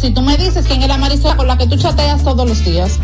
[0.00, 2.64] si tú me dices quién es la Marisol con la que tú chateas todos los
[2.64, 2.98] días.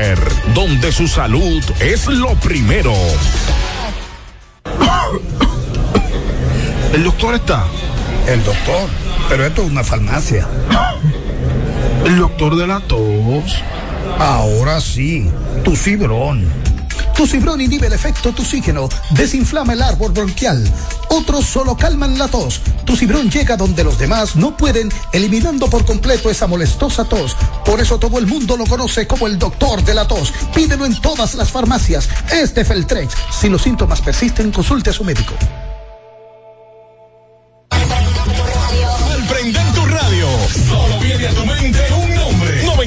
[0.53, 2.93] donde su salud es lo primero.
[6.93, 7.63] ¿El doctor está?
[8.27, 8.89] El doctor,
[9.29, 10.47] pero esto es una farmacia.
[12.05, 13.63] El doctor de la tos.
[14.19, 15.29] Ahora sí,
[15.63, 16.45] tu cibrón.
[17.21, 20.67] Tu cibrón inhibe el efecto toxígeno, desinflama el árbol bronquial.
[21.09, 22.61] Otros solo calman la tos.
[22.83, 27.37] Tu cibrón llega donde los demás no pueden, eliminando por completo esa molestosa tos.
[27.63, 30.33] Por eso todo el mundo lo conoce como el doctor de la tos.
[30.55, 32.09] Pídelo en todas las farmacias.
[32.33, 33.13] Este Feltrex.
[33.39, 35.35] Si los síntomas persisten, consulte a su médico.
[37.69, 40.27] Al prender tu radio,
[40.67, 42.10] solo viene a tu mente un.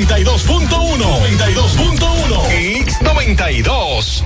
[0.02, 0.98] 92.1.
[1.38, 2.80] 92.1.
[2.80, 4.24] X 92.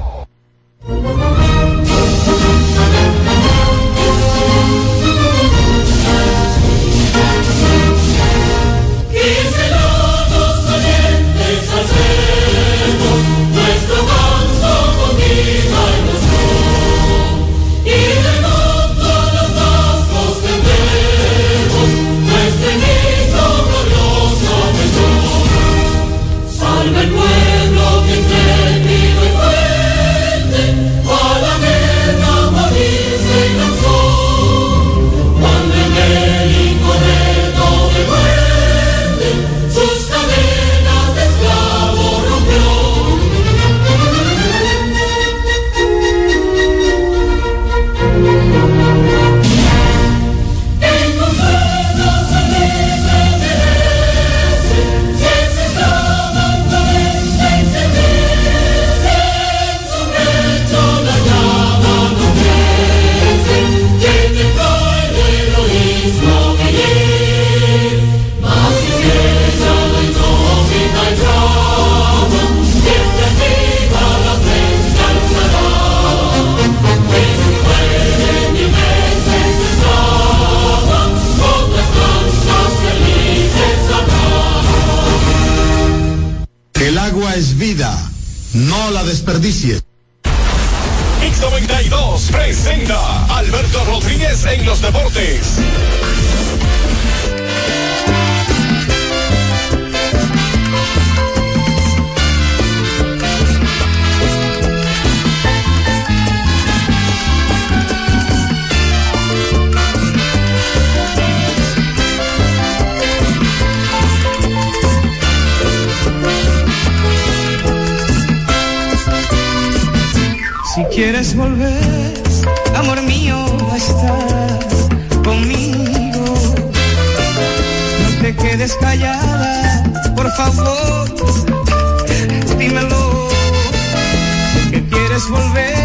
[135.19, 135.78] Quieres volver,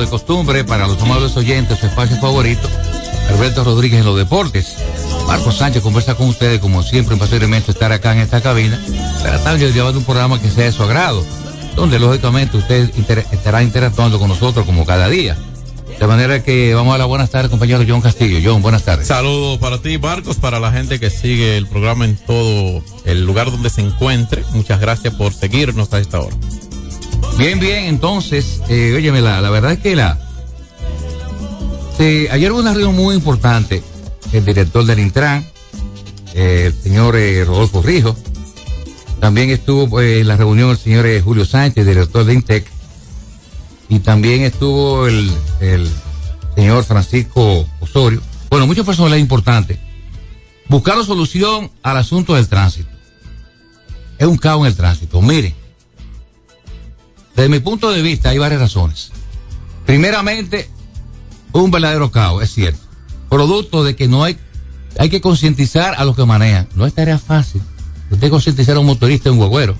[0.00, 2.68] de costumbre para los amables oyentes, su espacio favorito,
[3.28, 4.76] Alberto Rodríguez en los deportes.
[5.26, 8.80] Marco Sánchez conversa con ustedes, como siempre, un placer inmenso estar acá en esta cabina,
[9.22, 11.24] tratando de llevar un programa que sea de su agrado,
[11.76, 12.90] donde lógicamente usted
[13.30, 15.36] estará interactuando con nosotros como cada día.
[16.00, 18.38] De manera que vamos a la buenas tardes, compañero John Castillo.
[18.42, 19.06] John, buenas tardes.
[19.06, 23.50] Saludos para ti, Marcos, para la gente que sigue el programa en todo el lugar
[23.50, 24.42] donde se encuentre.
[24.52, 26.34] Muchas gracias por seguirnos a esta hora.
[27.40, 30.18] Bien, bien, entonces, eh, óyeme, la, la verdad es que la...
[31.96, 33.82] se- ayer hubo una reunión muy importante,
[34.34, 35.46] el director del Intran,
[36.34, 38.14] eh, el señor eh, Rodolfo Rijo,
[39.20, 42.66] también estuvo eh, en la reunión el señor eh, Julio Sánchez, director de Intec,
[43.88, 45.88] y también estuvo el, el
[46.54, 48.20] señor Francisco Osorio.
[48.50, 49.78] Bueno, muchas personas importantes.
[50.68, 52.90] Buscaron solución al asunto del tránsito.
[54.18, 55.22] Es un caos en el tránsito.
[55.22, 55.54] Miren,
[57.36, 59.12] desde mi punto de vista hay varias razones.
[59.86, 60.68] Primeramente,
[61.52, 62.80] un verdadero caos, es cierto.
[63.28, 64.38] Producto de que no hay,
[64.98, 66.68] hay que concientizar a los que manejan.
[66.74, 67.62] No es tarea fácil.
[68.10, 69.76] Usted concientizar a un motorista un guagüero.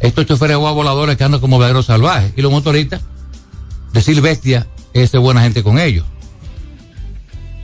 [0.00, 2.32] Estos choferes de voladores que andan como verdaderos salvajes.
[2.36, 3.02] Y los motoristas,
[3.92, 6.06] decir bestia, es buena gente con ellos.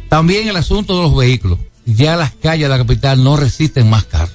[0.08, 1.58] También el asunto de los vehículos.
[1.86, 4.34] Ya las calles de la capital no resisten más carros.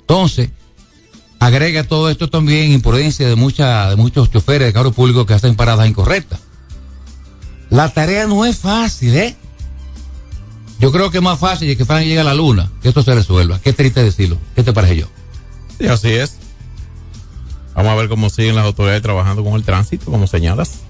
[0.00, 0.50] Entonces,
[1.40, 5.56] agrega todo esto también imprudencia de, mucha, de muchos choferes de carros públicos que hacen
[5.56, 6.38] paradas incorrectas.
[7.70, 9.36] La tarea no es fácil, ¿eh?
[10.78, 13.14] Yo creo que es más fácil que Frank llegue a la luna, que esto se
[13.14, 13.58] resuelva.
[13.60, 14.38] Qué triste decirlo.
[14.54, 15.06] ¿Qué te parece yo?
[15.78, 16.36] Y así es.
[17.74, 20.80] Vamos a ver cómo siguen las autoridades trabajando con el tránsito, como señalas.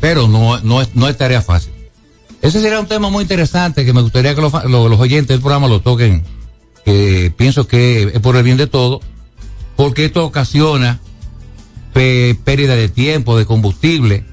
[0.00, 1.72] Pero no, no, es, no es tarea fácil.
[2.42, 5.28] Ese sería un tema muy interesante que me gustaría que los, fa- lo- los oyentes
[5.28, 6.24] del programa lo toquen,
[6.84, 9.00] que pienso que es por el bien de todos,
[9.76, 11.00] porque esto ocasiona
[11.92, 14.24] pérdida de tiempo, de combustible,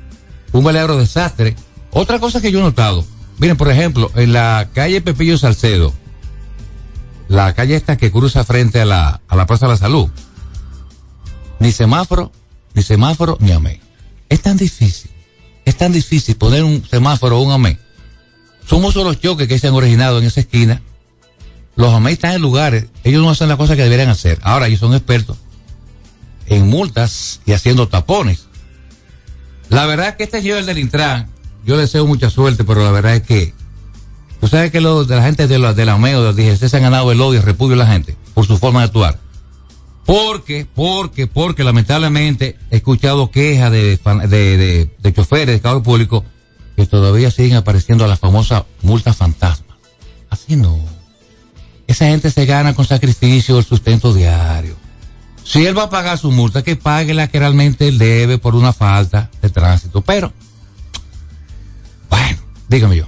[0.51, 1.55] un verdadero desastre.
[1.91, 3.05] Otra cosa que yo he notado,
[3.37, 5.93] miren, por ejemplo, en la calle Pepillo Salcedo,
[7.27, 10.09] la calle esta que cruza frente a la, a la Plaza de la Salud,
[11.59, 12.31] ni semáforo,
[12.73, 13.79] ni semáforo, ni amén.
[14.27, 15.11] Es tan difícil,
[15.63, 17.79] es tan difícil poner un semáforo o un amén.
[18.65, 20.81] Son muchos los choques que se han originado en esa esquina.
[21.75, 24.39] Los amén están en lugares, ellos no hacen las cosas que deberían hacer.
[24.43, 25.37] Ahora ellos son expertos
[26.47, 28.47] en multas y haciendo tapones.
[29.69, 31.29] La verdad es que este señor del Intran,
[31.65, 33.53] yo deseo mucha suerte, pero la verdad es que
[34.39, 36.83] tú sabes que los de la gente de la, de la de DGC, se han
[36.83, 39.19] ganado el odio y el repudio de la gente por su forma de actuar.
[40.05, 46.25] Porque, porque, porque lamentablemente he escuchado quejas de, de, de, de choferes de carro público
[46.75, 49.77] que todavía siguen apareciendo las famosas multas fantasmas.
[50.29, 50.77] Así no.
[51.93, 54.75] Esa gente se gana con sacrificio el sustento diario.
[55.43, 58.55] Si él va a pagar su multa, que pague la que realmente él debe por
[58.55, 60.01] una falta de tránsito.
[60.01, 60.33] Pero,
[62.09, 63.05] bueno, dígame yo.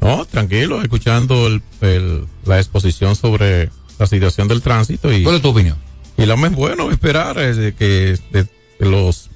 [0.00, 5.24] No, tranquilo, escuchando el- el- la exposición sobre la situación del tránsito y...
[5.24, 5.76] ¿Cuál es tu opinión?
[6.16, 8.46] Y lo más bueno esperar es de que de-
[8.78, 9.28] que los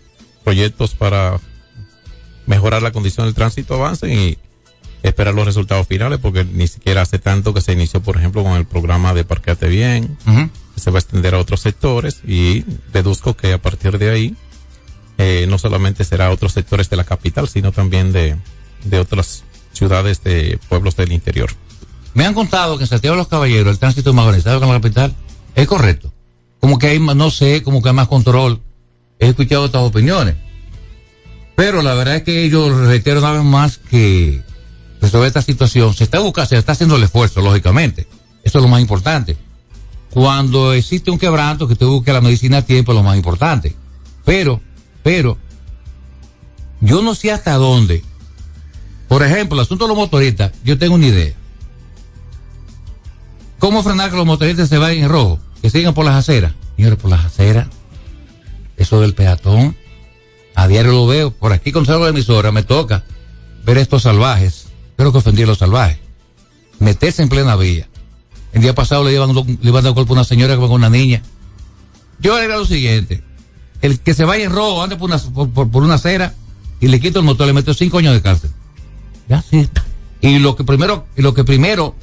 [0.44, 1.40] proyectos para
[2.46, 4.38] mejorar la condición del tránsito avancen y
[5.04, 8.54] esperar los resultados finales porque ni siquiera hace tanto que se inició, por ejemplo, con
[8.54, 10.16] el programa de Parqueate Bien,
[10.74, 14.34] que se va a extender a otros sectores y deduzco que a partir de ahí
[15.18, 18.36] eh, no solamente será a otros sectores de la capital, sino también de,
[18.84, 21.50] de otras ciudades de pueblos del interior.
[22.14, 24.64] Me han contado que en Santiago de los Caballeros el tránsito es más organizado que
[24.64, 25.14] en la capital.
[25.54, 26.12] Es correcto.
[26.60, 28.62] Como que hay más, no sé, como que hay más control.
[29.18, 30.36] He escuchado otras opiniones.
[31.56, 34.42] Pero la verdad es que yo reitero una vez más que
[35.04, 38.06] resolver esta situación se está buscando, se está haciendo el esfuerzo, lógicamente.
[38.42, 39.36] Eso es lo más importante.
[40.10, 43.74] Cuando existe un quebranto, que usted busque la medicina a tiempo es lo más importante.
[44.24, 44.60] Pero,
[45.02, 45.38] pero,
[46.80, 48.02] yo no sé hasta dónde.
[49.08, 51.34] Por ejemplo, el asunto de los motoristas, yo tengo una idea.
[53.58, 55.38] ¿Cómo frenar que los motoristas se vayan en rojo?
[55.62, 56.52] Que sigan por las aceras.
[56.76, 57.68] Señores, por las aceras.
[58.76, 59.76] Eso del peatón.
[60.54, 61.30] A diario lo veo.
[61.30, 63.04] Por aquí con de emisora me toca
[63.64, 64.63] ver estos salvajes.
[64.96, 65.98] Creo que ofendí a los salvajes.
[66.78, 67.88] Meterse en plena vía.
[68.52, 70.66] El día pasado le iban, le iban a dar golpe a una señora que va
[70.68, 71.22] con una niña.
[72.20, 73.22] Yo digo lo siguiente.
[73.82, 76.34] El que se vaya en rojo, ande por una, por, por- por una acera
[76.80, 78.50] y le quito el motor, le meto cinco años de cárcel.
[79.28, 79.68] Ya sí.
[80.20, 81.94] Y lo que primero, y lo que primero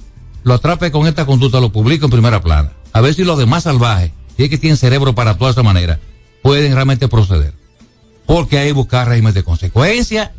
[0.43, 2.71] lo atrape con esta conducta lo publico en primera plana.
[2.93, 5.63] A ver si los demás salvajes, si es que tienen cerebro para actuar de esa
[5.63, 5.99] manera,
[6.43, 7.53] pueden realmente proceder.
[8.25, 10.33] Porque hay que buscar régimen de consecuencia.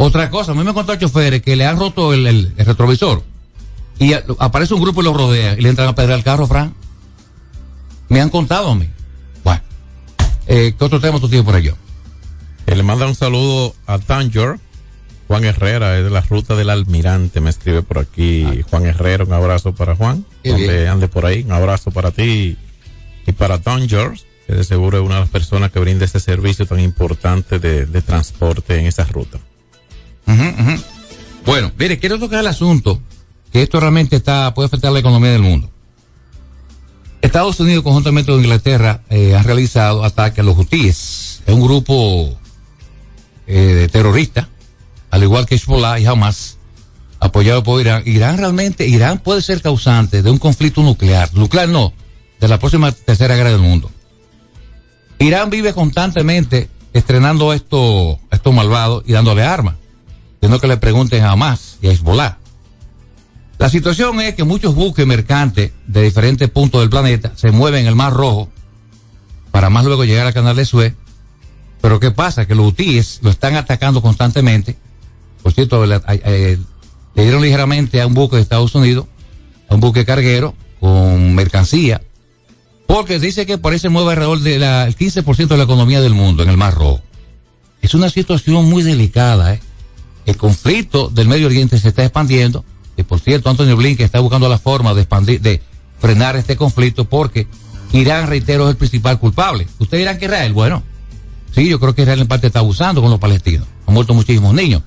[0.00, 3.22] Otra cosa, a mí me contó choferes que le han roto el, el- el retrovisor
[3.98, 6.46] y a- aparece un grupo y lo rodea y le entran a pedrar el carro,
[6.46, 6.72] Fran.
[8.08, 8.88] Me han contado a mí.
[9.42, 9.60] Bueno,
[10.46, 11.74] eh, ¿qué otro tema tú tienes por allá?
[12.66, 14.58] Eh, le manda un saludo a Tanger.
[15.26, 19.32] Juan Herrera es de la ruta del Almirante, me escribe por aquí Juan Herrera, un
[19.34, 20.34] abrazo para Juan, Ah.
[20.42, 20.88] Qué donde bien.
[20.88, 22.56] ande por ahí, un abrazo para ti
[23.26, 24.12] y para Tanger,
[24.46, 27.84] que de seguro es una de las personas que brinda este servicio tan importante de,
[27.84, 29.38] de transporte en esa ruta.
[31.44, 33.00] Bueno, mire, quiero tocar el asunto
[33.52, 35.70] que esto realmente está puede afectar la economía del mundo.
[37.20, 41.42] Estados Unidos, conjuntamente con Inglaterra, eh, han realizado ataques a los hutíes.
[41.46, 42.38] Es un grupo
[43.46, 44.46] eh, de terroristas,
[45.10, 46.58] al igual que Hezbollah y Hamas,
[47.18, 48.02] apoyado por Irán.
[48.06, 51.34] Irán realmente, Irán puede ser causante de un conflicto nuclear.
[51.34, 51.92] Nuclear no,
[52.40, 53.90] de la próxima tercera guerra del mundo.
[55.18, 59.74] Irán vive constantemente estrenando esto, estos malvados y dándole armas.
[60.40, 62.38] Sino que le pregunten a Hamas y a Hezbollah.
[63.58, 67.86] La situación es que muchos buques mercantes de diferentes puntos del planeta se mueven en
[67.88, 68.48] el Mar Rojo
[69.50, 70.94] para más luego llegar al canal de Suez.
[71.80, 72.46] Pero ¿qué pasa?
[72.46, 74.76] Que los hutíes lo están atacando constantemente.
[75.42, 76.58] Por cierto, le, eh,
[77.14, 79.06] le dieron ligeramente a un buque de Estados Unidos,
[79.68, 82.00] a un buque carguero con mercancía,
[82.86, 86.48] porque dice que por se mueve alrededor del 15% de la economía del mundo en
[86.48, 87.02] el Mar Rojo.
[87.82, 89.60] Es una situación muy delicada, ¿eh?
[90.28, 92.62] El conflicto del Medio Oriente se está expandiendo,
[92.98, 95.62] y por cierto, Antonio Blinken está buscando la forma de expandir, de
[95.98, 97.46] frenar este conflicto, porque
[97.92, 99.66] Irán, reitero, es el principal culpable.
[99.78, 100.52] ¿Ustedes dirán que Israel?
[100.52, 100.82] Bueno,
[101.54, 103.66] sí, yo creo que Israel en parte está abusando con los palestinos.
[103.86, 104.82] Han muerto muchísimos niños.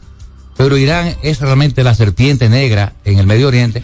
[0.57, 3.81] Pero Irán es realmente la serpiente negra en el Medio Oriente.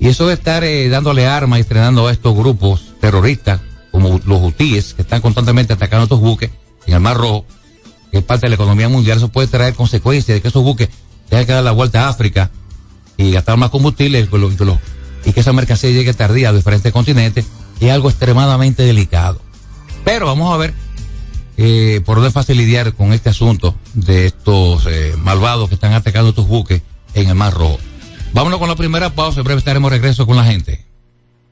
[0.00, 3.60] Y eso de estar eh, dándole armas y estrenando a estos grupos terroristas,
[3.92, 6.50] como los hutíes, que están constantemente atacando estos buques
[6.86, 7.44] en el Mar Rojo,
[8.10, 10.88] que es parte de la economía mundial, eso puede traer consecuencias de que esos buques
[11.28, 12.50] tengan que dar la vuelta a África
[13.16, 14.26] y gastar más combustible
[15.24, 17.46] y que, esa mercancía llegue tardía a diferentes continentes,
[17.80, 19.40] es algo extremadamente delicado.
[20.04, 20.72] Pero vamos a ver
[21.56, 25.92] eh, por no es fácil lidiar con este asunto de estos eh, malvados que están
[25.92, 26.82] atacando estos buques
[27.14, 27.78] en el Mar Rojo.
[28.32, 30.86] Vámonos con la primera pausa, en breve estaremos regreso con la gente.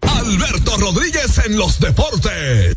[0.02, 2.76] Alberto Rodríguez en los deportes.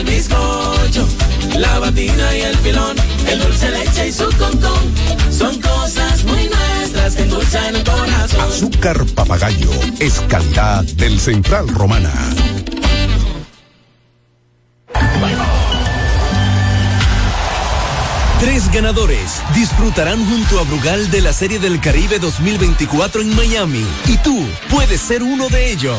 [0.00, 1.06] el bizcocho,
[1.58, 2.96] la batina y el filón,
[3.28, 4.94] el dulce leche y su concón.
[5.30, 8.40] Son cosas muy nuestras que endulzan el corazón.
[8.40, 12.12] Azúcar papagayo es calidad del Central Romana.
[18.40, 24.16] Tres ganadores disfrutarán junto a Brugal de la Serie del Caribe 2024 en Miami y
[24.18, 25.98] tú puedes ser uno de ellos.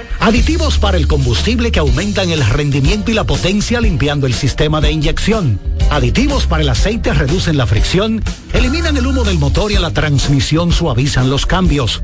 [0.21, 4.91] Aditivos para el combustible que aumentan el rendimiento y la potencia limpiando el sistema de
[4.91, 5.59] inyección.
[5.89, 9.89] Aditivos para el aceite reducen la fricción, eliminan el humo del motor y a la
[9.89, 12.03] transmisión suavizan los cambios.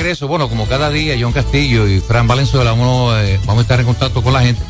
[0.00, 0.28] regreso.
[0.28, 3.86] Bueno, como cada día, John Castillo y Fran Valenzuela, uno, eh, vamos a estar en
[3.86, 4.62] contacto con la gente.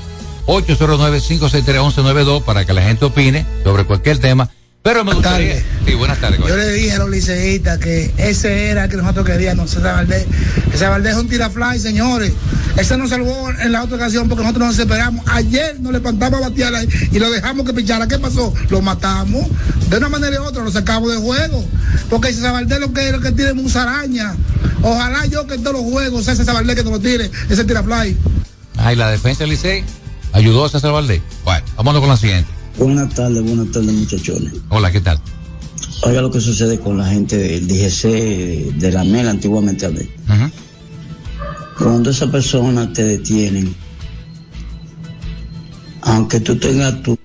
[0.47, 4.51] 809-563-1192 para que la gente opine sobre cualquier tema.
[4.83, 5.63] Pero me gustaría.
[5.85, 6.41] Sí, buenas tardes.
[6.41, 10.27] Yo le dije a los liceístas que ese era el que nosotros queríamos, ese Valdés.
[10.73, 12.33] Ese Valdés es un tirafly, señores.
[12.79, 15.23] Ese nos salvó en la otra ocasión porque nosotros nos esperamos.
[15.29, 18.09] Ayer nos levantamos a batear ahí y lo dejamos que pichara.
[18.09, 18.55] ¿Qué pasó?
[18.71, 19.47] Lo matamos.
[19.91, 21.63] De una manera u otra lo sacamos de juego.
[22.09, 24.35] Porque ese Valdés lo que, lo que tiene es musaraña.
[24.81, 27.65] Ojalá yo que en todos los juegos sea ese Valdés que nos lo tire, ese
[27.65, 28.17] tirafly.
[28.79, 29.85] Ay, la defensa del Licey
[30.33, 31.21] ayudó a César Valdés.
[31.45, 32.60] Bueno, vámonos con la siguiente.
[32.81, 34.55] Buenas tardes, buenas tardes muchachones.
[34.71, 35.21] Hola, ¿qué tal?
[36.03, 40.11] Oiga lo que sucede con la gente del DGC, de la MEL antiguamente hablé.
[41.77, 43.75] Cuando esa persona te detienen,
[46.01, 47.19] aunque tú tengas tu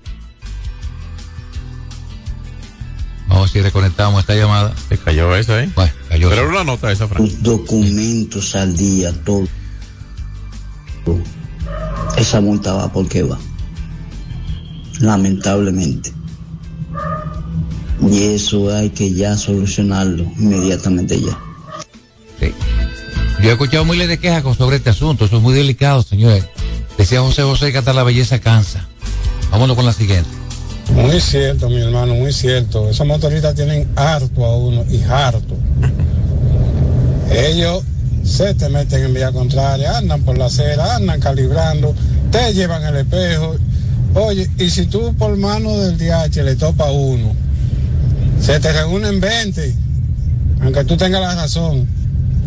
[3.26, 4.74] Vamos a si reconectamos esta llamada.
[4.90, 5.70] Se cayó esa, ¿eh?
[5.74, 6.28] Bueno, cayó.
[6.28, 7.24] Pero era una nota esa, Fran.
[7.24, 9.48] tus documentos al día, todo.
[12.18, 13.38] esa multa va porque va.
[15.00, 16.12] Lamentablemente.
[18.10, 21.38] Y eso hay que ya solucionarlo inmediatamente ya.
[23.42, 25.24] Yo he escuchado miles de quejas con- sobre este asunto.
[25.26, 26.44] Eso es muy delicado, señores.
[26.96, 28.86] Decía José José que hasta la belleza cansa.
[29.50, 30.28] Vámonos con la siguiente.
[30.94, 32.88] Muy cierto, mi hermano, muy cierto.
[32.88, 35.54] Esos motoristas tienen harto a uno y harto.
[37.30, 37.82] Ellos
[38.24, 41.94] se te meten en vía contraria, andan por la acera, andan calibrando,
[42.30, 43.56] te llevan el espejo.
[44.14, 47.34] Oye, y si tú por mano del DH le topa a uno,
[48.40, 49.74] se te reúnen 20,
[50.62, 51.86] aunque tú tengas la razón.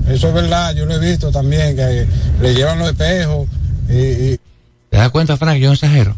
[0.07, 2.07] Eso es verdad, yo lo he visto también, que
[2.41, 3.47] le llevan los espejos
[3.89, 4.39] y, y
[4.89, 5.57] ¿Te das cuenta, Frank?
[5.59, 6.17] Yo no exagero.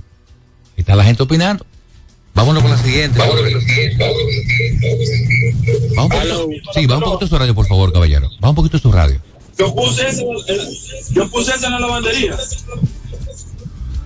[0.78, 1.66] Y está la gente opinando.
[2.34, 3.20] Vámonos con la siguiente.
[3.20, 3.26] Va
[6.04, 8.30] un poquito, sí, va un poquito su radio, por favor, caballero.
[8.44, 9.20] Va un poquito su radio.
[9.58, 10.72] Yo puse eh,
[11.12, 12.38] yo puse ese en la lavandería.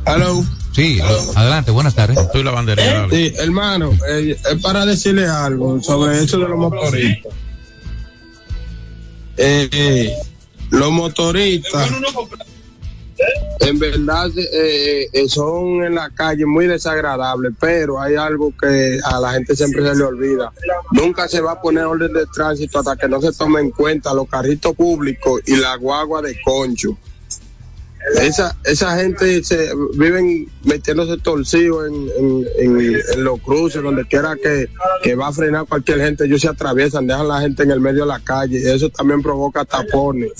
[0.06, 0.44] Hello.
[0.74, 1.00] Sí,
[1.36, 2.18] adelante, buenas tardes.
[2.18, 3.08] Estoy lavandería.
[3.10, 7.34] Sí, hermano, eh, es para decirle algo sobre eso de los motoristas.
[9.38, 10.13] Eh, eh,
[10.70, 11.89] los motoristas,
[13.62, 19.20] en verdad, eh, eh, son en la calle muy desagradables, pero hay algo que a
[19.20, 20.52] la gente siempre se le olvida.
[20.91, 24.13] Nunca se va a poner orden de tránsito hasta que no se tome en cuenta
[24.13, 26.98] los carritos públicos y la guagua de concho.
[28.22, 32.10] Esa, esa gente se viven metiéndose torcido en,
[32.60, 34.70] en, los cruces, donde quiera que,
[35.02, 38.02] que va a frenar cualquier gente, ellos se atraviesan, dejan la gente en el medio
[38.02, 40.32] de la calle, eso también provoca tapones.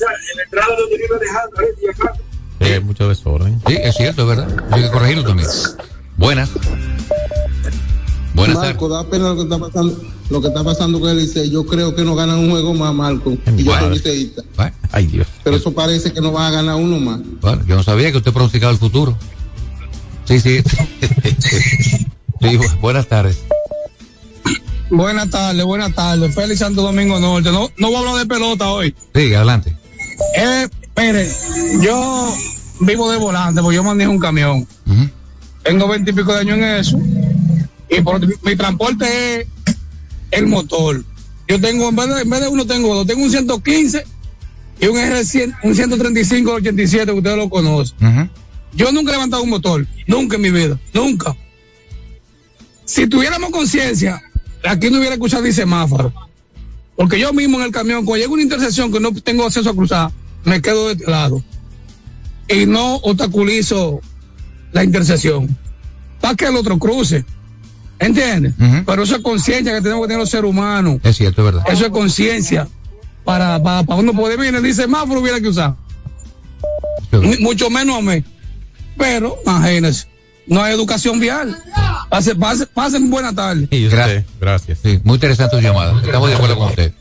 [2.62, 3.60] Sí, hay mucho desorden.
[3.68, 4.48] Sí, es cierto, verdad.
[4.72, 5.50] Hay que corregirlo también.
[6.18, 6.50] Buenas.
[8.36, 9.98] Buenas Marco, da pena lo que está pasando,
[10.30, 11.50] lo que está pasando con el Licey.
[11.50, 13.38] Yo creo que no ganan un juego más, Marco.
[13.58, 14.44] Y yo soy liceísta.
[14.92, 15.28] Ay, Dios.
[15.44, 17.20] Pero eso parece que no va a ganar uno más.
[17.42, 19.18] Bueno, yo no sabía que usted pronosticaba el futuro.
[20.26, 20.62] Sí, sí.
[21.40, 23.38] sí, bu- buenas tardes.
[24.90, 26.34] Buenas tardes, buenas tardes.
[26.36, 27.52] Félix Santo Domingo Norte.
[27.52, 28.94] No, no voy a hablar de pelota hoy.
[29.16, 29.76] Sí, adelante.
[30.38, 30.68] Eh,
[30.98, 31.30] mire,
[31.82, 32.34] yo
[32.82, 34.68] vivo de volante porque yo manejo un camión.
[35.64, 37.00] Tengo veintipico de años en eso.
[37.90, 39.48] Y por mi transporte es
[40.32, 41.04] el motor.
[41.48, 44.04] Yo tengo, en vez de, en vez de uno tengo dos, tengo un 115
[44.82, 48.30] y un R100, un 135 87 que ustedes lo conocen.
[48.74, 51.36] Yo nunca he levantado un motor, nunca en mi vida, nunca.
[52.84, 54.22] Si tuviéramos conciencia,
[54.64, 56.14] aquí no hubiera escuchado ni semáforo.
[56.96, 59.76] Porque yo mismo en el camión, cuando llega una intersección que no tengo acceso a
[59.76, 60.12] cruzar,
[60.44, 61.44] me quedo de este lado.
[62.48, 64.02] Y no obstaculizo
[64.72, 65.58] la intersección.
[66.22, 67.26] Para que el otro cruce.
[68.00, 68.54] ¿Entiendes?
[68.86, 71.00] Pero eso es conciencia que tenemos que tener los seres humanos.
[71.04, 71.64] Es cierto, es verdad.
[71.72, 72.68] Eso es conciencia.
[73.24, 75.76] Para, para, para uno poder venir, dice semáforo hubiera que usar.
[77.12, 78.24] Mu- Mucho menos a mí.
[78.98, 80.08] Pero, imagínense,
[80.48, 81.58] no hay educación vial.
[82.10, 83.68] Pase, pase, pasen buena tarde.
[83.90, 84.26] Gracias.
[84.40, 84.80] Gracias.
[84.84, 86.00] Sí, muy interesante su llamada.
[86.04, 86.94] Estamos de acuerdo con usted.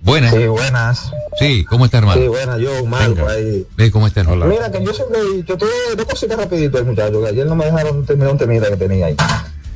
[0.00, 0.32] Buenas.
[0.32, 1.10] Sí, buenas.
[1.40, 2.20] Sí, ¿cómo está, hermano?
[2.22, 3.66] Sí, buenas, yo, Marco, ahí.
[3.76, 4.46] Sí, ¿cómo está, hermano?
[4.46, 7.64] Mira, que yo siempre he dicho, todo, dos cositas rapidito, muchacho, que ayer no me
[7.64, 9.16] dejaron terminar un temita que tenía ahí.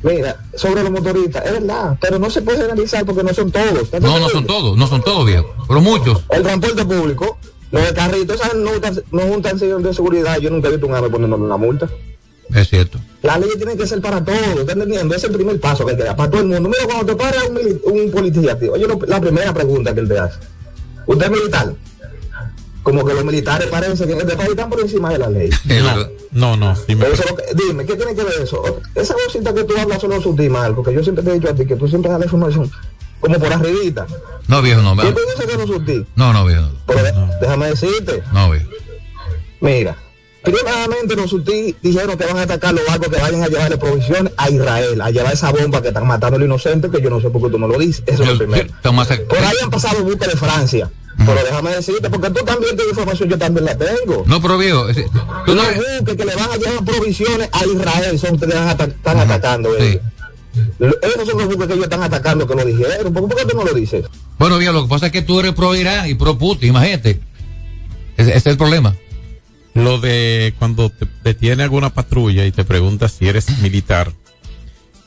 [0.03, 3.83] Mira, sobre los motoristas, es verdad, pero no se puede generalizar porque no son todos.
[3.83, 5.47] ¿estás No, no son todos, no son todos, viejo.
[5.67, 6.23] Pero muchos.
[6.29, 7.37] El transporte público,
[7.71, 8.71] los carritos, esas no,
[9.11, 11.89] no juntan sellos de seguridad, yo nunca he visto un ave poniéndole una multa.
[12.53, 12.99] Es cierto.
[13.21, 15.15] La ley tiene que ser para todos, ¿estás entendiendo?
[15.15, 16.69] Es el primer paso que que dar, para todo el mundo.
[16.69, 20.19] Mira, cuando te para un, un policía, tío, oye, la primera pregunta que él te
[20.19, 20.37] hace.
[21.07, 21.73] ¿Usted es militar?
[22.83, 25.49] Como que los militares parece que en este país están por encima de la ley.
[26.31, 27.23] No, no, sí me- Pero eso
[27.55, 28.81] dime, ¿qué tiene que ver eso?
[28.95, 31.53] Esa cosita que tú hablas solo sutil, Marco, que yo siempre te he dicho a
[31.53, 32.71] ti, que tú siempre das la información
[33.19, 34.05] como por arribita.
[34.47, 34.95] No, viejo, no.
[34.97, 35.15] ¿Qué viejo.
[35.15, 36.03] te dice que no?
[36.15, 36.65] No, no, viejo.
[36.87, 37.01] Pero
[37.39, 38.67] déjame decirte, No, viejo.
[39.61, 39.95] mira,
[40.43, 44.33] primeramente los sutil dijeron que van a atacar los barcos que vayan a llevarle provisiones
[44.37, 47.21] a Israel, a llevar esa bomba que están matando a los inocentes, que yo no
[47.21, 48.03] sé por qué tú no lo dices.
[48.07, 48.73] Eso es lo primero.
[48.81, 50.89] Por ahí han pasado buques de Francia.
[51.25, 54.23] Pero déjame decirte, porque tú también tienes información, yo también la tengo.
[54.25, 54.87] No, pero viejo.
[55.45, 58.67] tú no Los buques que le van a llevar provisiones a Israel son ustedes van
[58.67, 60.01] a ata- están atacando ellos.
[60.79, 63.13] Lo- Esos son los buques que ellos están atacando, que lo dijeron.
[63.13, 64.05] ¿Por, por qué tú no lo dices?
[64.37, 67.19] Bueno, viejo, lo que pasa es que tú eres pro Irán y pro Putin, imagínate.
[68.17, 68.95] Ese, ese es el problema.
[69.73, 74.11] Lo de cuando te detiene alguna patrulla y te pregunta si eres militar,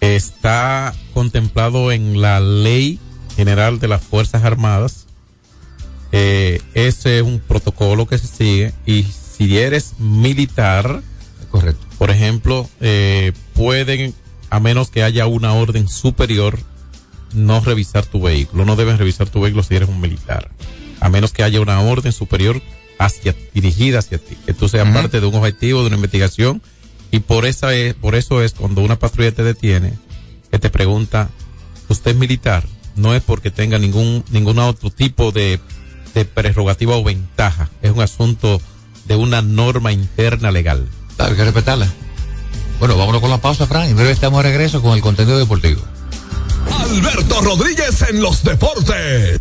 [0.01, 2.99] está contemplado en la ley
[3.37, 5.06] general de las Fuerzas Armadas.
[6.19, 11.03] Eh, ese es un protocolo que se sigue y si eres militar,
[11.51, 11.85] correcto.
[11.99, 14.15] Por ejemplo, eh, pueden,
[14.49, 16.59] a menos que haya una orden superior,
[17.35, 18.65] no revisar tu vehículo.
[18.65, 20.51] No deben revisar tu vehículo si eres un militar.
[21.01, 22.63] A menos que haya una orden superior
[22.99, 26.63] hacia, dirigida hacia ti, que tú seas parte de un objetivo, de una investigación,
[27.11, 29.93] y por esa es, por eso es cuando una patrulla te detiene,
[30.51, 31.29] que te pregunta,
[31.91, 32.65] ¿usted es militar?
[32.95, 35.61] No es porque tenga ningún, ningún otro tipo de,
[36.17, 38.59] de prerrogativa o ventaja, es un asunto
[39.05, 40.89] de una norma interna legal.
[41.19, 41.87] Hay que respetarla.
[42.79, 43.91] Bueno, vámonos con la pausa, Fran.
[43.91, 45.83] En breve estamos de regreso con el contenido deportivo.
[46.81, 49.41] Alberto Rodríguez en los deportes.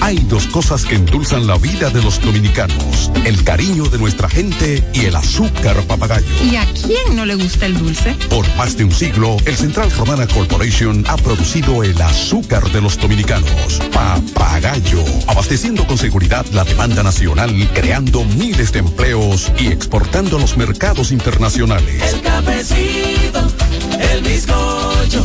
[0.00, 4.82] Hay dos cosas que endulzan la vida de los dominicanos, el cariño de nuestra gente
[4.94, 6.26] y el azúcar papagayo.
[6.42, 8.14] ¿Y a quién no le gusta el dulce?
[8.28, 12.98] Por más de un siglo, el Central Romana Corporation ha producido el azúcar de los
[12.98, 20.40] dominicanos, papagayo, abasteciendo con seguridad la demanda nacional, creando miles de empleos y exportando a
[20.40, 22.02] los mercados internacionales.
[22.14, 23.46] El cafecito,
[24.12, 25.24] el bizcocho,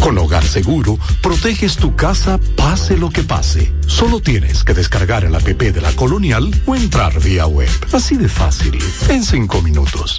[0.00, 3.72] Con Hogar Seguro, proteges tu casa pase lo que pase.
[3.86, 7.68] Solo tienes que descargar el app de la Colonial o entrar vía web.
[7.92, 10.18] Así de fácil, en cinco minutos.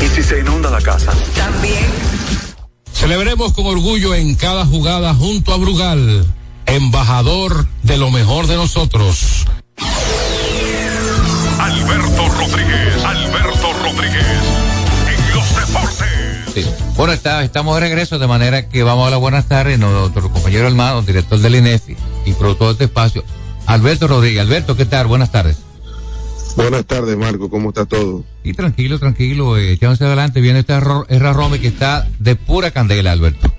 [0.00, 1.12] ¿Y si se inunda la casa?
[1.34, 1.84] También.
[2.92, 6.24] Celebremos con orgullo en cada jugada junto a Brugal,
[6.66, 9.44] embajador de lo mejor de nosotros.
[11.58, 13.53] Alberto Rodríguez, Alberto
[16.96, 19.80] Bueno, está, estamos de regreso, de manera que vamos a las buenas tardes.
[19.80, 23.24] Nuestro compañero hermano, director del INEFI y productor de este espacio,
[23.66, 24.40] Alberto Rodríguez.
[24.40, 25.08] Alberto, ¿qué tal?
[25.08, 25.58] Buenas tardes.
[26.56, 27.50] Buenas tardes, Marco.
[27.50, 28.24] ¿Cómo está todo?
[28.44, 30.40] Y tranquilo, tranquilo, eh, echándose adelante.
[30.40, 33.52] Viene error, Erra Rome que está de pura candela, Alberto.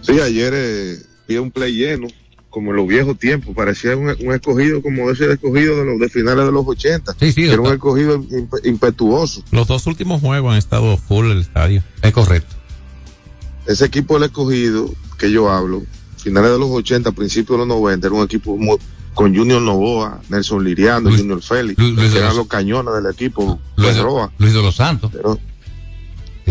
[0.00, 0.96] Sí, ayer eh,
[1.28, 2.08] vi un play lleno,
[2.50, 3.54] como en los viejos tiempos.
[3.54, 7.14] Parecía un, un escogido como ese escogido de los de finales de los 80.
[7.20, 7.44] Sí, sí.
[7.48, 9.42] Era un escogido imp- impetuoso.
[9.50, 11.82] Los dos últimos juegos han estado full el estadio.
[12.02, 12.54] Es correcto.
[13.66, 15.82] Ese equipo del escogido que yo hablo,
[16.16, 18.78] finales de los 80, principios de los 90, era un equipo muy-
[19.14, 23.58] con Junior Novoa, Nelson Liriano, Junior Félix, Luis que eran los- cañones del equipo.
[23.76, 24.02] Luis de.
[24.38, 25.10] Luis de los Santos.
[25.12, 25.38] Pero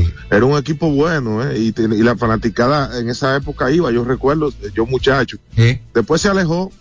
[0.32, 1.58] era un equipo bueno, ¿eh?
[1.60, 5.38] y, la fanaticada en esa época iba, yo recuerdo, eh, yo muchacho.
[5.56, 5.82] ¿Eh?
[5.94, 6.72] Después se alejó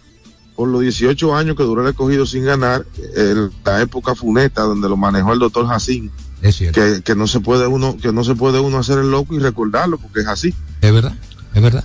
[0.55, 4.89] por los 18 años que duró el escogido sin ganar, en la época funesta donde
[4.89, 6.81] lo manejó el doctor Jacín, Es cierto.
[6.81, 9.39] que, que no se puede uno, que no se puede uno hacer el loco y
[9.39, 10.55] recordarlo porque es así.
[10.81, 11.15] Es verdad,
[11.55, 11.85] es verdad.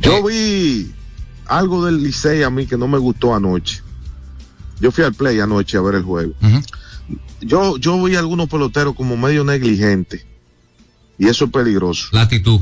[0.00, 0.90] Yo vi
[1.46, 3.82] algo del Licey a mí que no me gustó anoche.
[4.80, 6.32] Yo fui al play anoche a ver el juego.
[7.40, 10.24] Yo, yo vi a algunos peloteros como medio negligentes.
[11.20, 12.08] Y eso es peligroso.
[12.12, 12.60] La actitud.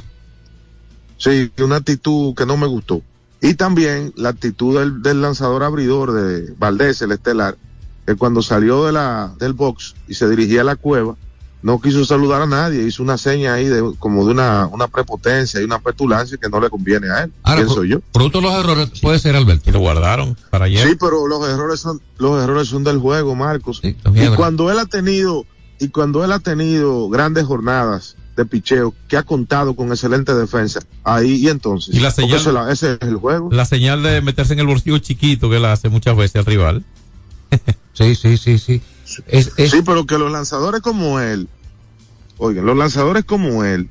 [1.16, 3.03] Sí, una actitud que no me gustó.
[3.40, 7.57] Y también la actitud del, del lanzador abridor de Valdés, el estelar,
[8.05, 11.14] que cuando salió de la, del box y se dirigía a la cueva,
[11.62, 15.61] no quiso saludar a nadie, hizo una seña ahí de, como de una, una prepotencia
[15.61, 18.01] y una petulancia que no le conviene a él, Ahora, pienso yo.
[18.12, 19.71] Producto de los errores puede ser, Alberto.
[19.71, 20.85] Y lo guardaron para ayer.
[20.85, 23.81] Sí, pero los errores son, los errores son del juego, Marcos.
[23.85, 23.94] y
[24.35, 25.47] cuando él ha tenido,
[25.79, 30.81] y cuando él ha tenido grandes jornadas de picheo, que ha contado con excelente defensa,
[31.05, 31.92] ahí y entonces.
[31.94, 33.51] Y la señal- ese, la- ese es el juego.
[33.53, 36.85] La señal de meterse en el bolsillo chiquito que él hace muchas veces al rival.
[37.94, 38.81] Sí, sí, sí, sí.
[39.27, 41.48] Es, es, Sí, pero que los lanzadores como él,
[42.37, 43.88] oigan, los lanzadores como él,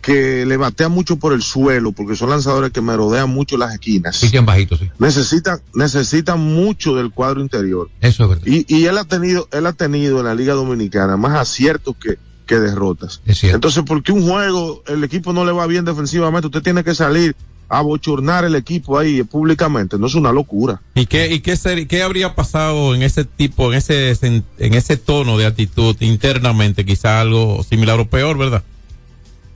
[0.00, 4.18] que le batean mucho por el suelo, porque son lanzadores que merodean mucho las esquinas,
[4.18, 4.90] Pichean bajito, sí.
[4.98, 7.90] necesitan, necesitan mucho del cuadro interior.
[8.00, 8.46] Eso es verdad.
[8.46, 12.18] Y, y él ha tenido, él ha tenido en la Liga Dominicana más aciertos que,
[12.52, 13.22] que derrotas.
[13.54, 17.34] Entonces, porque un juego el equipo no le va bien defensivamente, usted tiene que salir
[17.70, 20.82] a bochornar el equipo ahí públicamente, no es una locura.
[20.94, 24.74] ¿Y qué, y qué, ser- qué habría pasado en ese tipo, en ese, en, en
[24.74, 26.84] ese tono de actitud internamente?
[26.84, 28.62] Quizá algo similar o peor, ¿verdad?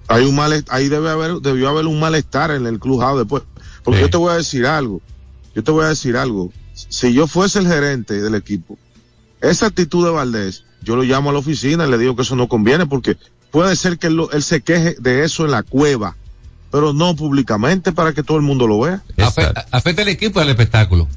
[0.08, 3.42] Hay un mal, ahí debe haber, debió haber un malestar en el clubhouse después.
[3.82, 5.02] Porque yo te voy a decir algo,
[5.54, 6.50] yo te voy a decir algo.
[6.72, 8.78] Si yo fuese el gerente del equipo,
[9.42, 12.36] esa actitud de Valdés, yo lo llamo a la oficina y le digo que eso
[12.36, 13.16] no conviene porque
[13.50, 16.16] puede ser que él, lo- él se queje de eso en la cueva,
[16.70, 19.02] pero no públicamente para que todo el mundo lo vea.
[19.18, 21.08] Afe- Afecta al equipo y al espectáculo.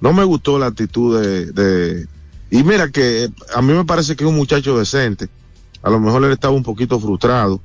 [0.00, 2.06] No me gustó la actitud de, de-
[2.50, 5.28] y mira que eh, a mí me parece que es un muchacho decente.
[5.82, 7.60] A lo mejor él estaba un poquito frustrado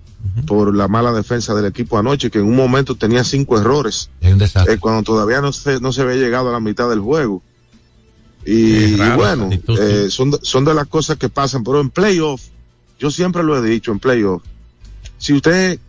[0.46, 4.32] por la mala defensa del equipo anoche, que en un momento tenía cinco errores, Es
[4.34, 4.74] un desastre.
[4.76, 7.42] eh, cuando todavía no se, no se había llegado a la mitad del juego.
[8.48, 10.12] Y, Es raro y bueno, eh, sí.
[10.12, 12.42] son, de, son de las cosas que pasan, pero en playoff,
[12.98, 14.42] yo siempre lo he dicho, en playoff,
[15.18, 15.80] si usted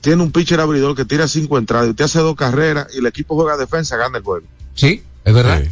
[0.00, 3.06] tiene un pitcher abridor que tira cinco entradas y usted hace dos carreras y el
[3.06, 4.46] equipo juega defensa, gana el juego.
[4.74, 5.62] Sí, es verdad.
[5.62, 5.70] Sí.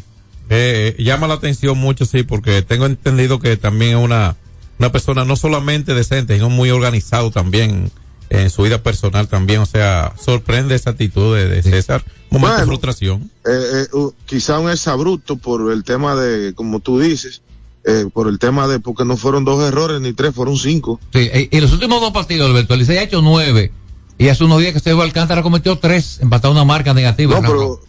[0.50, 4.36] Eh, llama la atención mucho, sí, porque tengo entendido que también es una,
[4.78, 7.90] una persona no solamente decente, sino muy organizado también
[8.30, 9.60] en su vida personal también.
[9.60, 12.04] O sea, sorprende esa actitud de, de César.
[12.38, 12.66] Momento de Bueno.
[12.72, 13.30] frustración.
[13.46, 17.42] eh, eh, quizá un exabrupto por el tema de, como tú dices,
[17.84, 20.98] eh, por el tema de, porque no fueron dos errores ni tres, fueron cinco.
[21.12, 23.72] Sí, eh, en los últimos dos partidos, Alberto, el Licey ha hecho nueve.
[24.18, 27.38] Y hace unos días que Sebo Alcántara cometió tres, empatado una marca negativa.
[27.40, 27.80] No, pero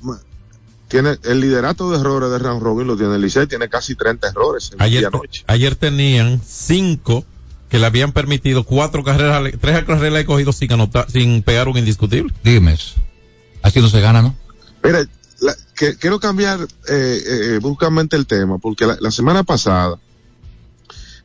[0.87, 4.29] tiene el liderato de errores de Round Robin lo tiene el Licey, tiene casi 30
[4.29, 5.43] errores en Ayer, noche.
[5.47, 7.25] ayer tenían cinco
[7.69, 11.67] que le habían permitido cuatro carreras, tres carreras le he cogido sin anotar, sin pegar
[11.67, 12.33] un indiscutible.
[12.43, 12.93] Dime eso.
[13.67, 14.35] Así no se gana, ¿no?
[14.83, 15.05] Mira,
[15.39, 19.99] la- que, quiero cambiar eh, eh, bruscamente el tema, porque la, la semana pasada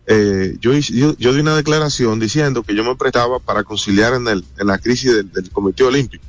[0.07, 4.27] eh, yo, yo, yo di una declaración diciendo que yo me prestaba para conciliar en,
[4.29, 6.25] el, en la crisis del, del Comité Olímpico.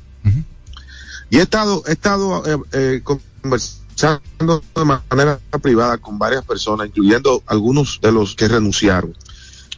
[1.30, 7.42] Y he estado, he estado eh, eh, conversando de manera privada con varias personas, incluyendo
[7.46, 9.16] algunos de los que renunciaron.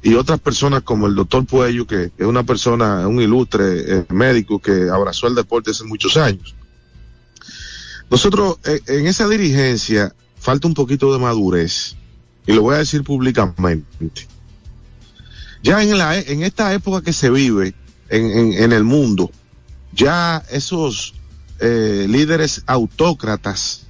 [0.03, 4.61] Y otras personas como el doctor Puello, que es una persona, un ilustre eh, médico
[4.61, 6.55] que abrazó el deporte hace muchos años.
[8.11, 11.97] Nosotros eh, en esa dirigencia falta un poquito de madurez
[12.47, 14.29] y lo voy a decir públicamente.
[15.63, 17.75] Ya en, la, en esta época que se vive
[18.09, 19.33] en, en, el mundo,
[19.93, 21.15] ya esos
[21.59, 23.87] eh, líderes autócratas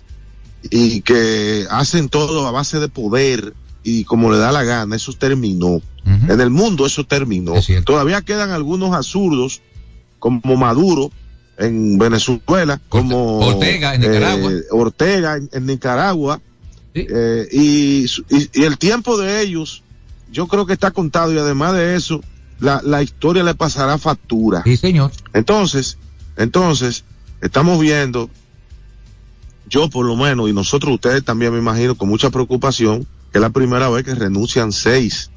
[0.71, 3.53] y que hacen todo a base de poder
[3.89, 5.81] y como le da la gana, eso terminó.
[6.29, 7.55] En el mundo eso terminó.
[7.85, 9.61] Todavía quedan algunos absurdos
[10.19, 11.11] como Maduro
[11.59, 14.53] en Venezuela, como Ortega en Nicaragua.
[14.53, 16.41] eh, Ortega en, en Nicaragua,
[16.95, 19.83] eh, y, y- y el tiempo de ellos,
[20.33, 22.21] yo creo que está contado y además de eso,
[22.61, 24.63] la, la historia le pasará factura.
[24.65, 25.13] Sí, señor.
[25.33, 25.99] Entonces,
[26.37, 27.05] entonces,
[27.41, 28.31] estamos viendo,
[29.69, 33.51] yo por lo menos, y nosotros ustedes también me imagino con mucha preocupación, es la
[33.51, 35.31] primera vez que renuncian seis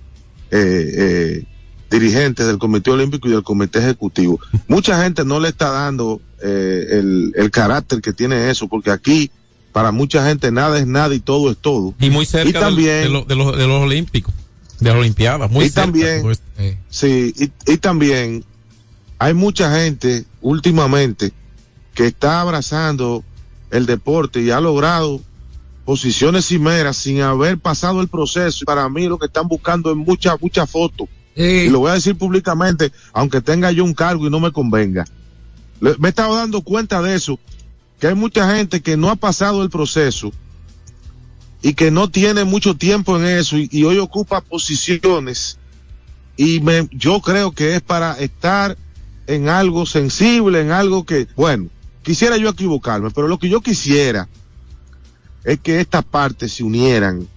[0.52, 1.44] eh, eh,
[1.92, 4.40] dirigentes del Comité Olímpico y del Comité Ejecutivo.
[4.68, 9.32] Mucha gente no le está dando eh, el, el carácter que tiene eso, porque aquí,
[9.72, 11.94] para mucha gente, nada es nada y todo es todo.
[12.00, 14.34] Y muy cerca Y del- también- de, lo- de los, de los olímpicos,
[14.80, 15.82] de las olimpiadas, muy y cerca.
[15.82, 16.42] también, pues.
[16.90, 18.44] sí, y, y también
[19.18, 21.34] hay mucha gente últimamente
[21.94, 23.24] que está abrazando
[23.72, 25.22] el deporte y ha logrado
[25.90, 28.64] posiciones cimeras sin haber pasado el proceso.
[28.64, 31.10] Para mí lo que están buscando es mucha, mucha foto.
[31.66, 35.04] Y lo voy a decir públicamente, aunque tenga yo un cargo y no me convenga.
[35.82, 37.40] Le- Me he estado dando cuenta de eso,
[38.00, 40.32] que hay mucha gente que no ha pasado el proceso
[41.64, 45.58] y que no tiene mucho tiempo en eso y, y hoy ocupa posiciones
[46.38, 48.78] y me, yo creo que es para estar
[49.26, 51.66] en algo sensible, en algo que, bueno,
[52.04, 54.30] quisiera yo equivocarme, pero lo que yo quisiera
[55.44, 57.28] es que estas partes se unieran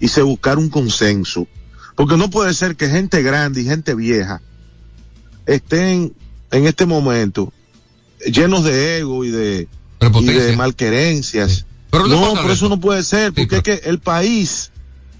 [0.00, 1.46] y se buscara un consenso,
[1.96, 4.40] porque no puede ser que gente grande y gente vieja
[5.46, 6.12] estén
[6.50, 7.52] en este momento
[8.26, 9.68] llenos de ego y de,
[10.20, 11.64] y de malquerencias.
[11.90, 12.52] Pero le no, pero Alberto.
[12.52, 14.70] eso no puede ser, porque es que el país,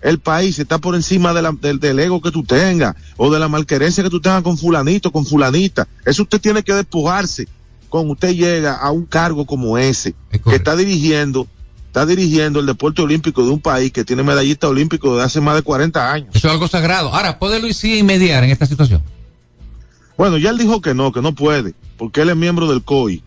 [0.03, 3.38] el país está por encima de la- del, del ego que tú tengas o de
[3.40, 5.88] la malquerencia que tú tengas con fulanito, con fulanita.
[6.05, 7.49] Eso usted tiene que despojarse
[7.89, 11.47] cuando usted llega a un cargo como ese, que está dirigiendo,
[11.86, 15.55] está dirigiendo el deporte olímpico de un país que tiene medallista olímpico desde hace más
[15.57, 16.28] de 40 años.
[16.34, 17.14] Eso es algo sagrado.
[17.14, 19.03] Ahora, ¿puede Luis sí mediar en esta situación?
[20.16, 23.22] Bueno, ya él dijo que no, que no puede, porque él es miembro del COI.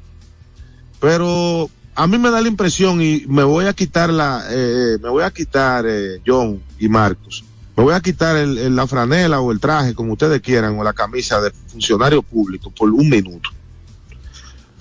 [1.00, 5.10] Pero a mí me da la impresión y me voy a quitar la, eh, me
[5.10, 7.44] voy a quitar, eh, John y Marcos,
[7.76, 10.84] me voy a quitar el- el- la franela o el traje, como ustedes quieran, o
[10.84, 13.50] la camisa de funcionario público por un minuto.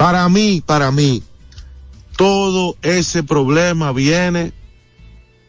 [0.00, 1.22] Para mí, para mí,
[2.16, 4.54] todo ese problema viene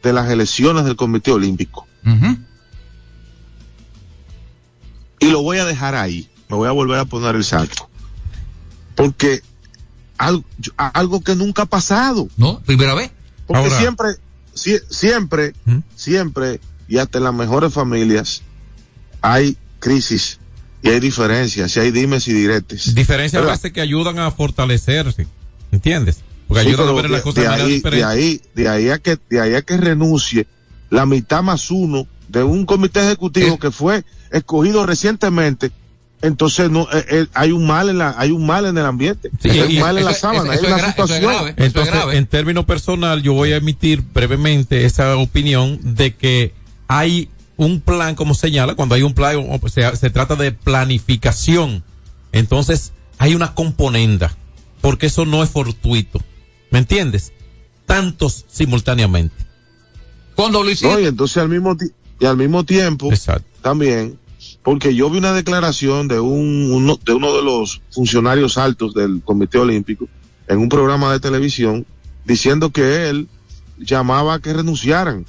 [0.03, 1.87] de las elecciones del Comité Olímpico.
[5.19, 6.29] Y lo voy a dejar ahí.
[6.49, 7.89] Me voy a volver a poner el saco.
[8.95, 9.41] Porque
[10.17, 12.27] algo, que nunca ha pasado.
[12.35, 12.59] ¿No?
[12.59, 13.09] Primera vez.
[13.47, 14.07] Porque Ahora- siempre,
[14.53, 15.53] sie- siempre,
[15.95, 18.41] siempre, y hasta en las mejores familias,
[19.21, 20.40] hay crisis
[20.83, 22.93] y hay diferencias, y hay dimes y diretes.
[22.95, 25.27] Diferencias veces que ayudan a fortalecerse.
[25.71, 26.21] ¿Entiendes?
[26.47, 28.05] Porque Sí, ayudan a ver las cosas de de manera ahí, diferente.
[28.05, 30.47] de ahí, de ahí a que, de ahí a que renuncie
[30.89, 35.71] la mitad más uno de un comité ejecutivo que fue escogido recientemente.
[36.21, 39.31] Entonces no, eh, eh, hay un mal en la, hay un mal en el ambiente,
[39.41, 41.21] Sí, hay un mal en la sábana, hay es una eso es situación.
[41.21, 41.53] grave.
[41.57, 46.53] Entonces, en términos personal, yo voy a emitir brevemente esa opinión de que
[46.87, 49.37] hay un plan, como señala, cuando hay un plan,
[49.67, 51.83] sea, se trata de planificación.
[52.31, 54.35] Entonces, hay una componenda,
[54.81, 56.21] porque eso no es fortuito.
[56.71, 57.33] ¿Me entiendes?
[57.85, 59.45] Tantos simultáneamente.
[60.35, 61.75] Cuando lo No, y entonces al mismo
[62.19, 63.09] y al mismo tiempo
[63.61, 64.17] también
[64.63, 69.21] porque yo vi una declaración de un uno, de uno de los funcionarios altos del
[69.23, 70.07] Comité Olímpico
[70.47, 71.85] en un programa de televisión
[72.25, 73.27] diciendo que él
[73.77, 75.25] llamaba a que renunciaran.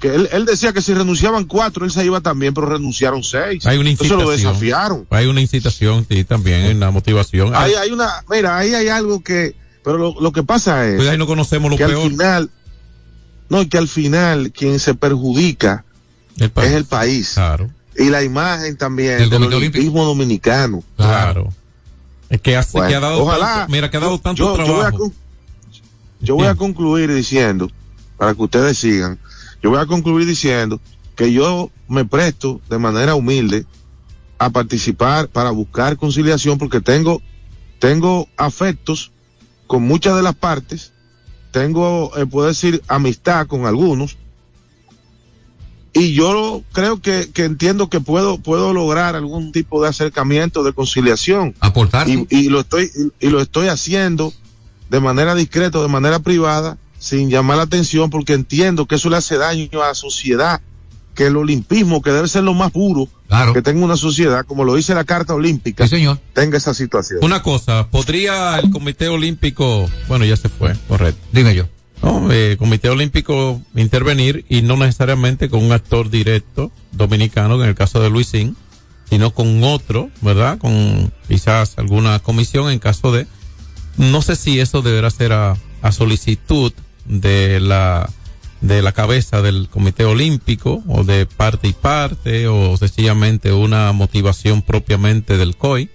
[0.00, 3.64] Que él, él decía que si renunciaban cuatro, él se iba también, pero renunciaron seis.
[3.66, 4.20] Hay una Entonces incitación.
[4.20, 5.06] lo desafiaron.
[5.10, 7.54] Hay una incitación, sí, también, en la motivación.
[7.54, 11.08] Hay, hay una, mira, ahí hay algo que, pero lo, lo que pasa es Pues
[11.08, 12.02] ahí no conocemos lo que peor.
[12.02, 12.50] al final,
[13.48, 15.84] no, y que al final quien se perjudica
[16.36, 17.32] es el país.
[17.34, 17.70] Claro.
[17.98, 20.84] Y la imagen también Del del olimpismo dominicano.
[20.96, 21.48] Claro.
[22.28, 23.46] Es que, hace, Bueno, que ha dado ojalá.
[23.54, 25.12] tanto, mira, que ha dado tanto yo, yo voy a trabajo.
[26.20, 27.70] yo voy a concluir diciendo,
[28.18, 29.18] para que ustedes sigan,
[29.62, 30.80] yo voy a concluir diciendo
[31.14, 33.64] que yo me presto de manera humilde
[34.38, 37.22] a participar para buscar conciliación porque tengo,
[37.78, 39.12] tengo afectos
[39.66, 40.92] con muchas de las partes,
[41.50, 44.18] tengo, eh, puedo decir, amistad con algunos,
[45.94, 50.74] y yo creo que, que entiendo que puedo, puedo lograr algún tipo de acercamiento, de
[50.74, 51.54] conciliación.
[51.60, 52.06] Aportar.
[52.06, 54.34] Y, y lo estoy, y, y lo estoy haciendo
[54.90, 56.76] de manera discreta, de manera privada,
[57.06, 60.60] sin llamar la atención, porque entiendo que eso le hace daño a la sociedad,
[61.14, 63.08] que el olimpismo, que debe ser lo más puro,
[63.54, 65.86] que tenga una sociedad, como lo dice la Carta Olímpica,
[66.32, 67.20] tenga esa situación.
[67.22, 71.24] Una cosa, ¿podría el Comité Olímpico, bueno, ya se fue, correcto.
[71.30, 71.68] Dime yo.
[72.02, 77.76] No, eh, Comité Olímpico intervenir y no necesariamente con un actor directo dominicano, en el
[77.76, 78.56] caso de Luisín,
[79.08, 80.58] sino con otro, ¿verdad?
[80.58, 83.28] Con quizás alguna comisión en caso de,
[83.96, 86.72] no sé si eso deberá ser a, a solicitud
[87.08, 88.08] de la
[88.60, 94.62] de la cabeza del Comité Olímpico o de parte y parte o sencillamente una motivación
[94.62, 95.90] propiamente del COI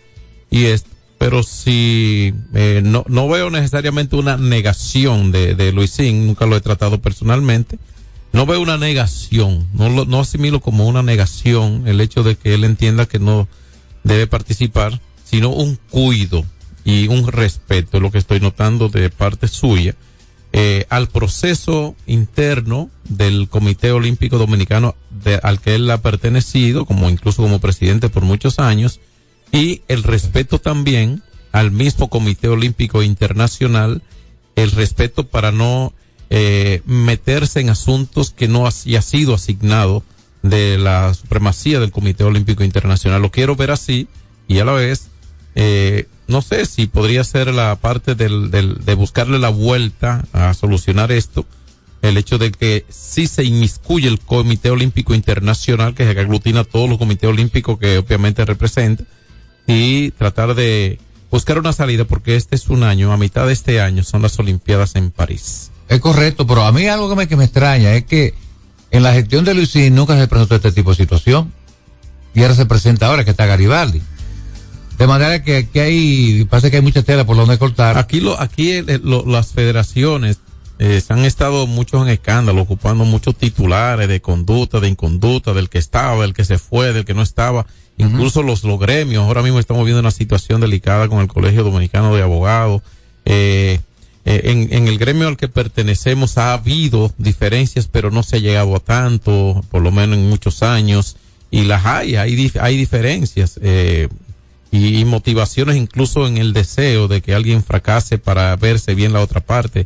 [0.50, 0.86] y es
[1.22, 6.62] pero si eh, no, no veo necesariamente una negación de, de Luisín, nunca lo he
[6.62, 7.78] tratado personalmente,
[8.34, 12.56] no veo una negación, no lo, no asimilo como una negación el hecho de que
[12.56, 13.48] él entienda que no
[14.04, 16.44] debe participar, sino un cuido
[16.84, 19.96] y un respeto, lo que estoy notando de parte suya,
[20.54, 27.10] eh, al proceso interno del Comité Olímpico Dominicano de- al que él ha pertenecido, como
[27.10, 29.00] incluso como presidente por muchos años,
[29.52, 34.02] y el respeto también al mismo Comité Olímpico Internacional,
[34.56, 35.94] el respeto para no
[36.30, 40.04] eh, meterse en asuntos que no haya sido asignado
[40.44, 43.22] de la supremacía del Comité Olímpico Internacional.
[43.22, 44.08] Lo quiero ver así
[44.48, 45.10] y a la vez,
[45.56, 50.54] eh, no sé si podría ser la parte del, del- de buscarle la vuelta a
[50.54, 51.46] solucionar esto,
[52.02, 56.90] el hecho de que sí se inmiscuye el Comité Olímpico Internacional, que aglutina a todos
[56.90, 59.04] los comités olímpicos que obviamente representa,
[59.68, 61.00] y tratar de
[61.30, 64.40] buscar una salida porque este es un año, a mitad de este año son las
[64.40, 65.72] Olimpiadas en París.
[65.88, 68.34] Es correcto, pero a mí algo que me, que me extraña es que
[68.90, 71.54] en la gestión de Luisín nunca se presentó este tipo de situación.
[72.34, 74.02] Y ahora se presenta ahora que está Garibaldi.
[75.02, 77.98] De manera que aquí hay, parece que hay mucha tela por donde cortar.
[77.98, 80.38] Aquí lo, aquí eh, lo- las federaciones
[80.78, 85.70] eh, se han estado muchos en escándalo, ocupando muchos titulares de conducta, de inconducta, del
[85.70, 87.66] que estaba, del que se fue, del que no estaba.
[87.98, 92.16] Incluso los, los gremios, ahora mismo estamos viendo una situación delicada con el Colegio Dominicano
[92.16, 92.84] de Abogados.
[93.26, 93.80] Eh,
[94.26, 98.40] eh, en, en el gremio al que pertenecemos ha habido diferencias, pero no se ha
[98.40, 101.18] llegado a tanto, por lo menos en muchos años,
[101.50, 103.60] y las hay, hay, hay diferencias.
[103.64, 104.08] Eh,
[104.72, 109.42] y, motivaciones incluso en el deseo de que alguien fracase para verse bien la otra
[109.42, 109.86] parte.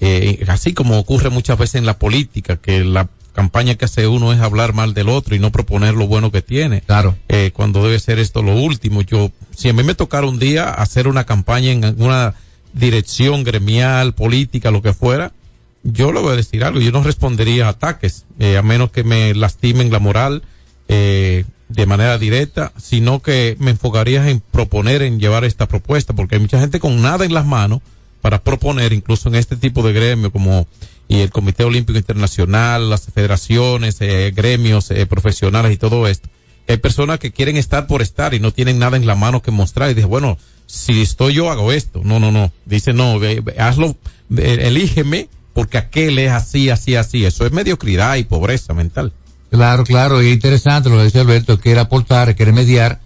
[0.00, 4.32] Eh, así como ocurre muchas veces en la política, que la campaña que hace uno
[4.32, 6.82] es hablar mal del otro y no proponer lo bueno que tiene.
[6.82, 7.16] Claro.
[7.28, 9.02] Eh, cuando debe ser esto lo último.
[9.02, 12.34] Yo, si a mí me tocara un día hacer una campaña en alguna
[12.72, 15.32] dirección gremial, política, lo que fuera,
[15.84, 16.80] yo le voy a decir algo.
[16.80, 20.42] Yo no respondería a ataques, eh, a menos que me lastimen la moral
[20.88, 26.36] eh, de manera directa, sino que me enfocaría en proponer, en llevar esta propuesta, porque
[26.36, 27.80] hay mucha gente con nada en las manos
[28.22, 30.66] para proponer, incluso en este tipo de gremio como
[31.10, 36.28] y el Comité Olímpico Internacional, las federaciones, eh, gremios eh, profesionales y todo esto.
[36.68, 39.50] Hay personas que quieren estar por estar y no tienen nada en la mano que
[39.50, 42.02] mostrar y dije, bueno, si estoy yo hago esto.
[42.04, 42.52] No, no, no.
[42.66, 43.96] Dice, no, ve- hazlo,
[44.36, 47.24] eh, elígeme porque aquel es así, así, así.
[47.24, 49.14] Eso es mediocridad y pobreza mental.
[49.50, 53.00] Claro, claro, y interesante lo que dice Alberto, quiere aportar, quiere mediar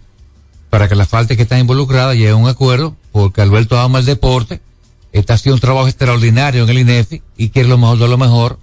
[0.71, 4.07] para que las partes que están involucradas lleguen a un acuerdo, porque Alberto ama el
[4.07, 4.61] deporte,
[5.13, 8.59] está haciendo un trabajo extraordinario en el INEFI y quiere lo mejor de lo mejor.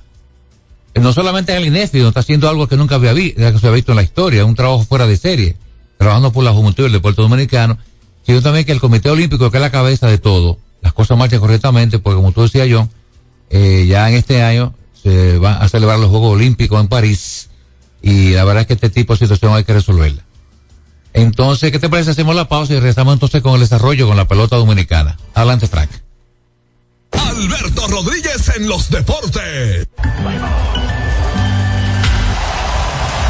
[0.96, 3.68] No solamente en el INEFI, sino está haciendo algo que nunca había vi- que se
[3.68, 5.56] había visto en la historia, un trabajo fuera de serie,
[5.98, 7.78] trabajando por la juventud del deporte dominicano,
[8.26, 11.40] sino también que el Comité Olímpico, que es la cabeza de todo, las cosas marchen
[11.40, 12.90] correctamente, porque como tú decías, John,
[13.52, 17.49] eh, ya en este año se van a celebrar los Juegos Olímpicos en París
[18.02, 20.24] y la verdad es que este tipo de situación hay que resolverla.
[21.14, 22.12] Entonces, ¿qué te parece?
[22.12, 25.18] Hacemos la pausa y regresamos entonces con el desarrollo con la pelota dominicana.
[25.34, 25.90] Adelante, Frank.
[27.12, 29.88] Alberto Rodríguez en los deportes.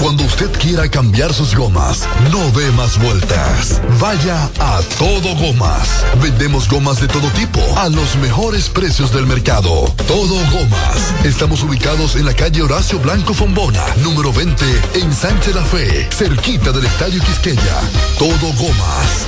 [0.00, 3.80] Cuando usted quiera cambiar sus gomas, no dé más vueltas.
[3.98, 6.04] Vaya a Todo Gomas.
[6.22, 9.92] Vendemos gomas de todo tipo a los mejores precios del mercado.
[10.06, 11.14] Todo Gomas.
[11.24, 16.72] Estamos ubicados en la calle Horacio Blanco Fombona, número 20, en Sánchez La Fe, cerquita
[16.72, 17.80] del Estadio Quisqueya.
[18.18, 19.26] Todo Gomas.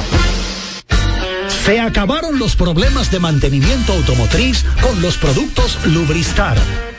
[1.65, 6.57] Se acabaron los problemas de mantenimiento automotriz con los productos Lubristar.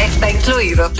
[0.00, 0.90] Está incluido.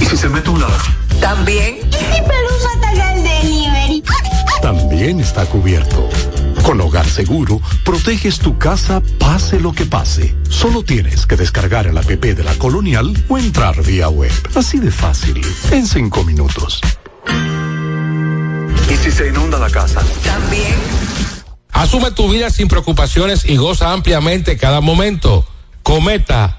[0.00, 0.80] ¿Y si se mete un ladrón?
[1.20, 1.78] También.
[1.88, 4.04] ¿Y si Pelusa ataca el delivery?
[4.62, 6.08] También está cubierto.
[6.62, 10.36] Con Hogar Seguro, proteges tu casa pase lo que pase.
[10.50, 14.32] Solo tienes que descargar el app de la Colonial o entrar vía web.
[14.54, 16.80] Así de fácil, en cinco minutos.
[18.90, 20.02] ¿Y si se inunda la casa?
[20.24, 20.74] También.
[21.72, 25.46] Asume tu vida sin preocupaciones y goza ampliamente cada momento.
[25.82, 26.58] Cometa,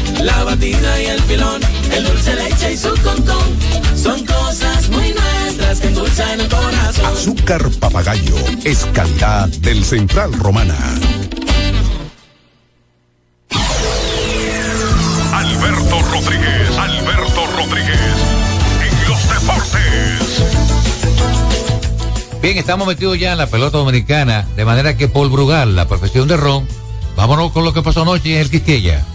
[0.23, 1.61] la batida y el filón,
[1.91, 3.57] el dulce leche y su concón.
[3.95, 7.05] Son cosas muy nuestras que endulzan el corazón.
[7.05, 10.77] Azúcar papagayo es calidad del Central Romana.
[15.33, 17.99] Alberto Rodríguez, Alberto Rodríguez,
[18.83, 19.81] en los deportes.
[22.41, 26.27] Bien, estamos metidos ya en la pelota dominicana, de manera que Paul Brugal, la profesión
[26.27, 26.67] de Ron,
[27.15, 29.05] vámonos con lo que pasó anoche en el Quisqueya.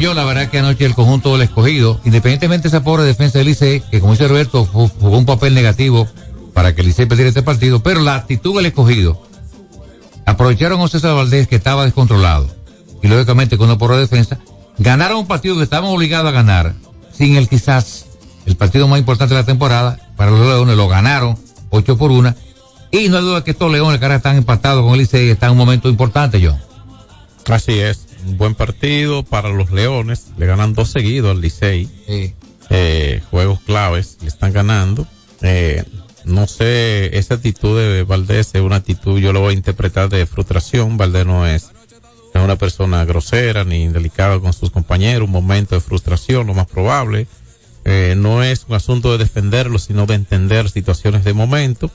[0.00, 3.48] Yo la verdad que anoche el conjunto del escogido, independientemente de esa pobre defensa del
[3.48, 6.08] Licey, que como dice Roberto, ju- jugó un papel negativo
[6.54, 9.22] para que el Licey perdiera este partido, pero la actitud del escogido,
[10.26, 12.48] aprovecharon a César Valdés que estaba descontrolado,
[13.02, 14.38] y lógicamente con una pobre defensa,
[14.78, 16.74] ganaron un partido que estaban obligados a ganar,
[17.12, 18.06] sin el quizás
[18.46, 21.36] el partido más importante de la temporada, para los Leones lo ganaron
[21.70, 22.34] 8 por 1,
[22.90, 25.48] y no hay duda que estos Leones que ahora están empatados con el Licey están
[25.48, 26.58] en un momento importante, John.
[27.48, 30.26] Así es, un buen partido para los Leones.
[30.38, 31.88] Le ganan dos seguidos al Licey.
[32.70, 35.06] Eh, juegos claves, le están ganando.
[35.42, 35.84] Eh,
[36.24, 40.26] no sé, esa actitud de Valdés es una actitud, yo lo voy a interpretar de
[40.26, 40.96] frustración.
[40.96, 41.70] Valdés no es,
[42.34, 45.26] no es una persona grosera ni delicada con sus compañeros.
[45.26, 47.26] Un momento de frustración, lo más probable.
[47.84, 51.90] Eh, no es un asunto de defenderlo, sino de entender situaciones de momento.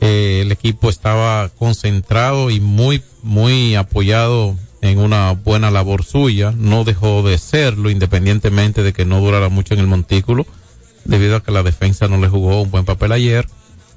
[0.00, 6.52] Eh, el equipo estaba concentrado y muy, muy apoyado en una buena labor suya.
[6.56, 10.46] No dejó de serlo, independientemente de que no durara mucho en el montículo,
[11.04, 13.46] debido a que la defensa no le jugó un buen papel ayer.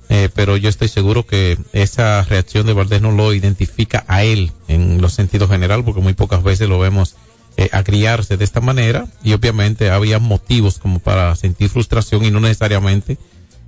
[0.10, 4.52] Eh, pero yo estoy seguro que esa reacción de Valdés no lo identifica a él
[4.70, 7.16] en los sentidos general, porque muy pocas veces lo vemos
[7.58, 12.40] eh, agriarse de esta manera y obviamente había motivos como para sentir frustración y no
[12.40, 13.18] necesariamente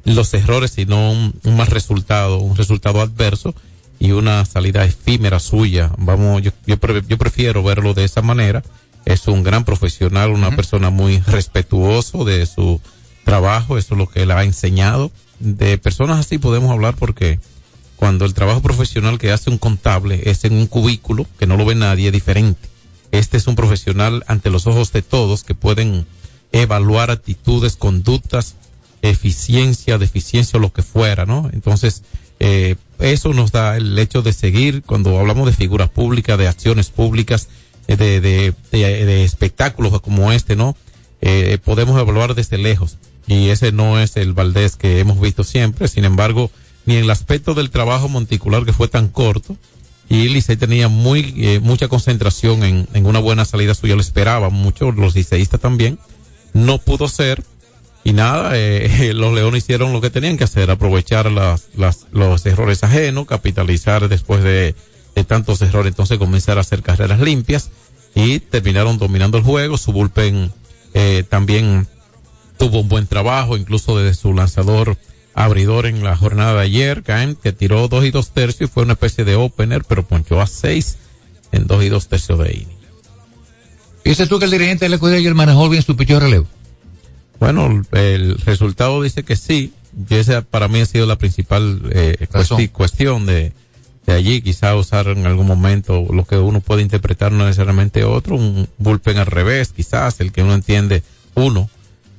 [0.06, 3.54] los errores, sino un, un mal resultado, un resultado adverso
[4.00, 5.92] y una salida efímera suya.
[5.98, 8.64] Vamos, yo, yo, pre- yo prefiero verlo de esa manera.
[9.06, 12.80] Es un gran profesional, una persona muy respetuoso de su
[13.24, 15.12] trabajo, eso es lo que él ha enseñado.
[15.40, 17.40] De personas así podemos hablar porque
[17.96, 21.66] cuando el trabajo profesional que hace un contable es en un cubículo, que no lo
[21.66, 22.70] ve nadie, es diferente.
[23.12, 26.06] Este es un profesional ante los ojos de todos que pueden
[26.52, 28.56] evaluar actitudes, conductas,
[29.02, 31.50] eficiencia, deficiencia o lo que fuera, ¿no?
[31.54, 32.04] Entonces,
[32.40, 36.90] eh, eso nos da el hecho de seguir cuando hablamos de figuras públicas, de acciones
[36.90, 37.48] públicas,
[37.88, 40.76] eh, de, de, espectáculos como este, ¿no?
[41.22, 42.98] Eh, podemos evaluar desde lejos.
[43.28, 45.88] Y ese no es el Valdés que hemos visto siempre.
[45.88, 46.52] Sin embargo,
[46.86, 49.58] ni el aspecto del trabajo monticular que fue tan corto,
[50.10, 54.52] y Licey tenía muy eh, mucha concentración en, en una buena salida suya, lo esperaban
[54.52, 56.00] mucho, los liceístas también,
[56.54, 57.44] no pudo ser,
[58.10, 62.44] y nada, eh, los Leones hicieron lo que tenían que hacer, aprovechar las, las, los
[62.46, 64.76] errores ajenos, capitalizar después de,
[65.28, 67.70] tantos errores, entonces comenzar a hacer carreras limpias,
[68.16, 70.52] y terminaron dominando el juego, su bullpen
[70.94, 71.88] eh, también
[72.58, 74.98] tuvo un buen trabajo, incluso desde su lanzador
[75.36, 78.84] abridor en la jornada de ayer, Caen, que tiró dos y dos tercios y fue
[78.84, 80.98] una especie de opener, pero ponchó a seis
[81.52, 82.80] en dos y dos tercios de inning.
[84.04, 86.48] ¿Piensas tú que el dirigente del escogido ayer manejó bien su picheo de relevo?
[87.40, 89.74] Bueno, el resultado dice que sí,
[90.10, 92.58] y esa para mí ha sido la principal eh, Razón.
[92.60, 93.54] cuesti- cuestión de,
[94.06, 98.36] de allí, quizá usar en algún momento lo que uno puede interpretar no necesariamente otro,
[98.36, 101.02] un bullpen al revés, quizás el que uno entiende
[101.36, 101.70] uno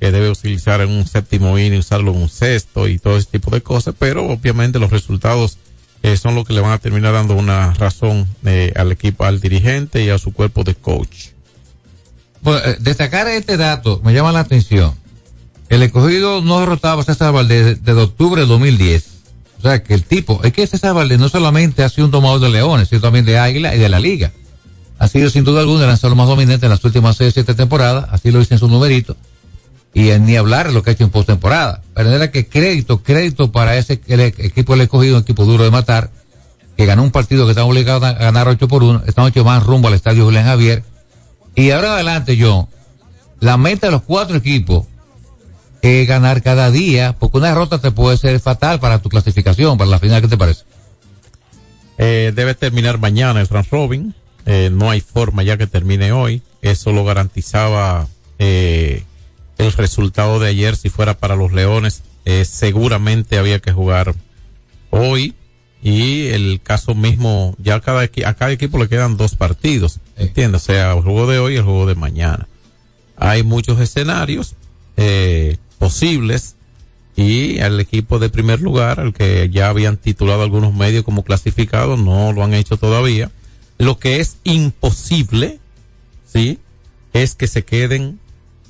[0.01, 3.51] que debe utilizar en un séptimo inning, usarlo en un sexto y todo ese tipo
[3.51, 5.59] de cosas, pero obviamente los resultados
[6.03, 9.39] eh, son lo que le van a terminar dando una razón eh, al equipo, al
[9.43, 11.27] dirigente y a su cuerpo de coach.
[12.41, 14.95] Bueno, eh, destacar este dato me llama la atención.
[15.71, 19.05] El escogido no derrotaba a César Valdés desde octubre del 2010.
[19.61, 22.41] O sea, que el tipo, es que César Valdés no solamente ha sido un tomador
[22.41, 24.33] de leones, sino también de águila y de la liga.
[24.99, 28.07] Ha sido sin duda alguna el lanzador más dominante en las últimas seis siete temporadas,
[28.11, 29.16] así lo dice en su numerito.
[29.95, 31.83] Y ni hablar de lo que ha hecho en postemporada.
[31.95, 36.11] Pero era que crédito, crédito para ese equipo del escogido, un equipo duro de matar,
[36.77, 39.62] que ganó un partido que estaba obligado a ganar 8 por 1, esta noche van
[39.62, 40.83] rumbo al estadio Julián Javier.
[41.55, 42.68] Y ahora adelante, yo,
[43.39, 44.89] la meta de los cuatro equipos
[45.83, 49.91] es ganar cada día, porque una derrota te puede ser fatal para tu clasificación, para
[49.91, 50.64] la final, ¿qué te parece?
[51.99, 54.14] Eh, debe terminar mañana el round robin.
[54.47, 56.43] Eh, no hay forma ya que termine hoy.
[56.62, 58.09] Eso lo garantizaba
[58.39, 59.05] eh,
[59.59, 60.76] el resultado de ayer.
[60.76, 64.14] Si fuera para los Leones, eh, seguramente había que jugar
[64.91, 65.35] hoy.
[65.83, 70.01] Y el caso mismo, ya cada a cada equipo le quedan dos partidos.
[70.16, 70.62] ¿Entiendes?
[70.62, 72.49] O sea, el juego de hoy y el juego de mañana.
[73.16, 74.55] Hay muchos escenarios
[74.97, 76.57] eh, posibles
[77.16, 81.97] y al equipo de primer lugar, al que ya habían titulado algunos medios como clasificado,
[81.97, 83.33] no lo han hecho todavía.
[83.78, 85.59] Lo que es imposible,
[86.31, 86.59] sí,
[87.14, 88.20] es que se queden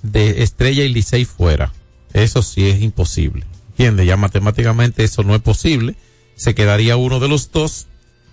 [0.03, 1.73] de Estrella y Licey fuera.
[2.15, 3.45] Eso sí es imposible.
[3.71, 4.07] ¿Entiendes?
[4.07, 5.97] Ya matemáticamente eso no es posible.
[6.37, 7.89] Se quedaría uno de los dos,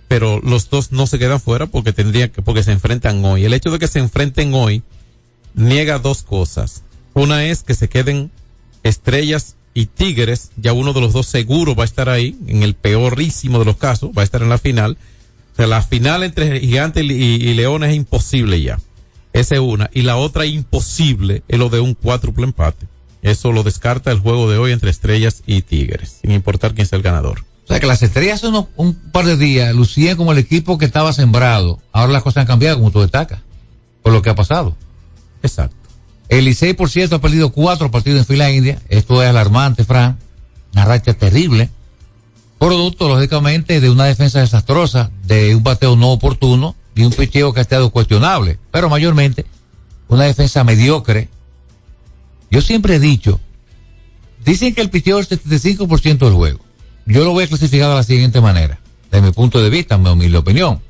[0.07, 3.43] pero los dos no se quedan fuera porque tendrían que, porque se enfrentan hoy.
[3.43, 4.83] El hecho de que se enfrenten hoy
[5.55, 6.83] niega dos cosas.
[7.13, 8.31] Una es que se queden
[8.83, 12.73] estrellas y tigres, ya uno de los dos seguro va a estar ahí, en el
[12.73, 14.97] peorísimo de los casos, va a estar en la final.
[15.53, 18.79] O sea, la final entre gigantes y, y- leones es imposible ya.
[19.33, 19.89] Esa es una.
[19.93, 22.87] Y la otra imposible es lo de un cuádruple empate.
[23.21, 26.97] Eso lo descarta el juego de hoy entre Estrellas y Tigres, sin importar quién sea
[26.97, 27.41] el ganador.
[27.65, 30.77] O sea que las estrellas hace unos- un par de días lucían como el equipo
[30.77, 31.79] que estaba sembrado.
[31.91, 33.41] Ahora las cosas han cambiado, como tú destacas,
[34.01, 34.75] por lo que ha pasado.
[35.43, 35.75] Exacto.
[36.29, 38.81] El Licey, por cierto, ha perdido cuatro partidos en fila india.
[38.89, 40.17] Esto es alarmante, Fran.
[40.73, 41.69] Una racha terrible.
[42.59, 47.59] Producto, lógicamente, de una defensa desastrosa, de un bateo no oportuno y un picheo que
[47.59, 48.59] ha estado cuestionable.
[48.71, 49.45] Pero mayormente,
[50.07, 51.29] una defensa mediocre.
[52.49, 53.39] Yo siempre he dicho,
[54.43, 56.59] dicen que el picheo es el 75% del juego.
[57.05, 58.79] Yo lo voy a clasificar de la siguiente manera,
[59.11, 60.81] de mi punto de vista, mi humilde opinión.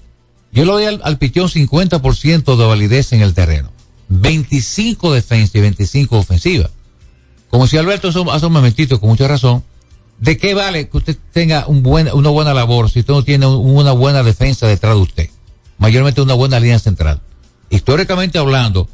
[0.51, 3.71] Yo le doy al, al picheo un 50% de validez en el terreno.
[4.09, 6.69] 25 defensa y 25 ofensiva.
[7.49, 9.63] Como decía Alberto hace un- momentito, con mucha razón,
[10.19, 13.91] ¿de qué vale que usted tenga una buena labor si usted no tiene un- una
[13.91, 15.29] buena defensa detrás de usted?
[15.77, 17.21] Mayormente una buena línea central.
[17.69, 18.87] Históricamente hablando,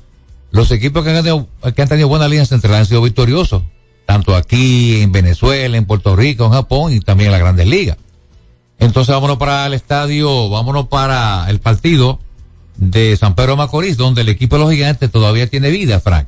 [0.52, 3.64] los equipos que han tenido, que han tenido buena línea central han sido victoriosos,
[4.06, 7.98] tanto aquí, en Venezuela, en Puerto Rico, en Japón y también en las grandes ligas.
[8.80, 12.20] Entonces vámonos para el estadio, vámonos para el partido
[12.78, 16.28] de San Pedro Macorís, donde el equipo de los gigantes todavía tiene vida, Frank.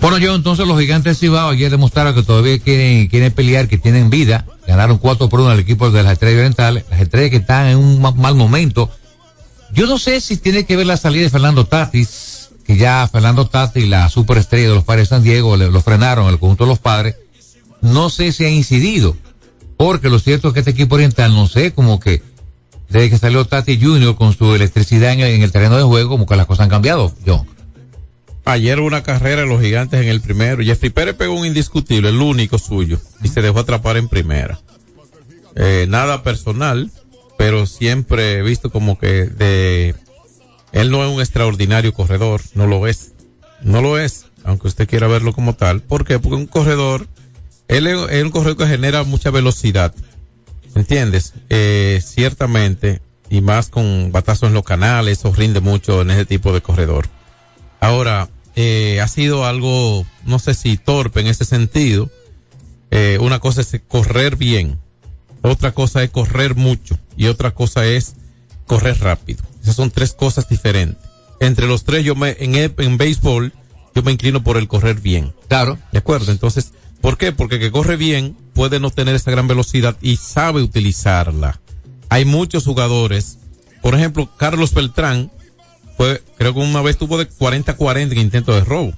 [0.00, 4.08] Bueno, yo entonces los gigantes Cibao ayer demostraron que todavía quieren, quieren pelear, que tienen
[4.10, 4.44] vida.
[4.66, 6.84] Ganaron 4 por 1 al equipo de las estrellas orientales.
[6.90, 8.90] Las estrellas que están en un ma- mal momento.
[9.72, 12.06] Yo no sé si tiene que ver la salida de Fernando Tatis,
[12.66, 16.38] que ya Fernando Tatis, la superestrella de los padres de San Diego, lo frenaron el
[16.38, 17.16] conjunto de los padres.
[17.80, 19.16] No sé si ha incidido.
[19.76, 22.22] Porque lo cierto es que este equipo oriental, no sé, como que
[22.88, 26.08] desde que salió Tati Junior con su electricidad en el, en el terreno de juego,
[26.08, 27.46] como que las cosas han cambiado, John.
[28.44, 30.62] Ayer una carrera de los gigantes en el primero.
[30.62, 34.58] Jeffrey Pérez pegó un indiscutible, el único suyo, y se dejó atrapar en primera.
[35.56, 36.90] Eh, nada personal,
[37.38, 39.94] pero siempre he visto como que de
[40.76, 43.12] él no es un extraordinario corredor, no lo es.
[43.62, 45.80] No lo es, aunque usted quiera verlo como tal.
[45.80, 46.18] ¿Por qué?
[46.18, 47.06] Porque un corredor,
[47.66, 49.94] él es, un corredor que genera mucha velocidad.
[50.74, 51.32] ¿Entiendes?
[51.48, 53.00] Eh, ciertamente,
[53.30, 57.08] y más con batazos en los canales, eso rinde mucho en ese tipo de corredor.
[57.80, 62.10] Ahora, eh, ha sido algo, no sé si torpe en ese sentido.
[62.90, 64.78] Eh, una cosa es correr bien,
[65.40, 68.14] otra cosa es correr mucho y otra cosa es
[68.66, 69.42] correr rápido.
[69.66, 70.96] Esas son tres cosas diferentes.
[71.40, 73.52] Entre los tres, yo me, en, en béisbol,
[73.94, 75.34] yo me inclino por el correr bien.
[75.48, 75.76] Claro.
[75.90, 76.30] ¿De acuerdo?
[76.30, 77.32] Entonces, ¿por qué?
[77.32, 81.60] Porque el que corre bien puede no tener esa gran velocidad y sabe utilizarla.
[82.08, 83.38] Hay muchos jugadores,
[83.82, 85.32] por ejemplo, Carlos Beltrán,
[85.96, 88.92] fue, creo que una vez tuvo de 40-40 en intento de robo.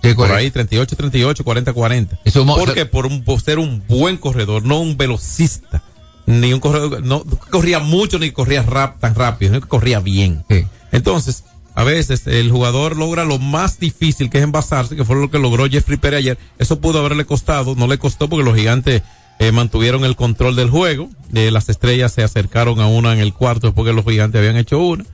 [0.00, 0.34] por correcto.
[0.34, 2.18] ahí, 38-38, 40-40.
[2.24, 2.86] Eso mo- ¿Por qué?
[2.86, 5.82] Por, un, por ser un buen corredor, no un velocista.
[6.28, 10.44] Ni un corredor, no corría mucho ni corría rap, tan rápido, sino que corría bien.
[10.92, 15.30] Entonces, a veces el jugador logra lo más difícil que es envasarse, que fue lo
[15.30, 16.38] que logró Jeffrey Pérez ayer.
[16.58, 19.00] Eso pudo haberle costado, no le costó porque los gigantes
[19.38, 21.08] eh, mantuvieron el control del juego.
[21.32, 24.58] Eh, las estrellas se acercaron a una en el cuarto después que los gigantes habían
[24.58, 25.06] hecho una.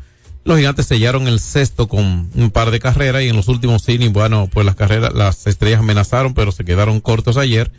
[0.42, 4.12] Los gigantes sellaron el sexto con un par de carreras y en los últimos innings,
[4.12, 7.70] bueno, pues las carreras, las estrellas amenazaron, pero se quedaron cortos ayer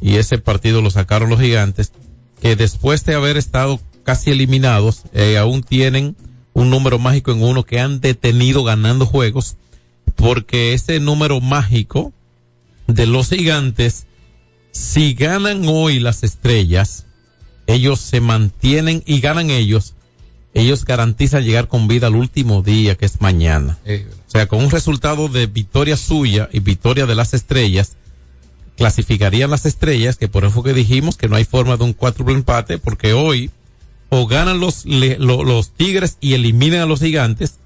[0.00, 1.92] y ese partido lo sacaron los gigantes,
[2.40, 6.16] que después de haber estado casi eliminados, eh, aún tienen
[6.52, 9.56] un número mágico en uno que han detenido ganando juegos,
[10.14, 12.12] porque ese número mágico
[12.86, 14.06] de los gigantes,
[14.70, 17.06] si ganan hoy las estrellas,
[17.66, 19.94] ellos se mantienen y ganan ellos,
[20.54, 23.78] ellos garantizan llegar con vida al último día, que es mañana.
[24.26, 27.96] O sea, con un resultado de victoria suya y victoria de las estrellas,
[28.76, 32.34] clasificarían las estrellas, que por eso que dijimos que no hay forma de un cuádruple
[32.34, 33.50] empate, porque hoy
[34.08, 37.58] o ganan los, los tigres y eliminan a los gigantes,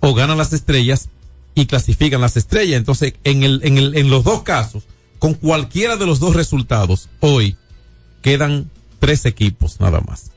[0.00, 1.08] o ganan las estrellas
[1.54, 2.78] y clasifican las estrellas.
[2.78, 4.84] Entonces, en, el, en, el, en los dos casos,
[5.18, 7.56] con cualquiera de los dos resultados, hoy
[8.22, 10.30] quedan tres equipos nada más.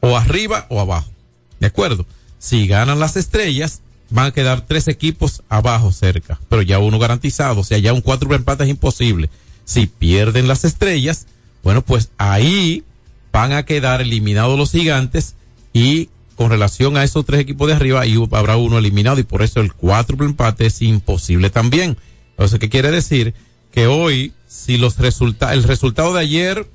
[0.00, 1.10] O arriba o abajo.
[1.58, 2.06] ¿De acuerdo?
[2.38, 6.38] Si ganan las estrellas, van a quedar tres equipos abajo cerca.
[6.48, 7.60] Pero ya uno garantizado.
[7.60, 9.30] O sea, ya un cuatro empate es imposible.
[9.64, 11.26] Si pierden las estrellas,
[11.62, 12.84] bueno, pues ahí
[13.32, 15.34] van a quedar eliminados los gigantes
[15.72, 19.42] y con relación a esos tres equipos de arriba, ahí habrá uno eliminado y por
[19.42, 21.98] eso el cuádruple empate es imposible también.
[22.30, 23.34] Entonces, ¿qué quiere decir?
[23.70, 26.66] Que hoy, si los resulta el resultado de ayer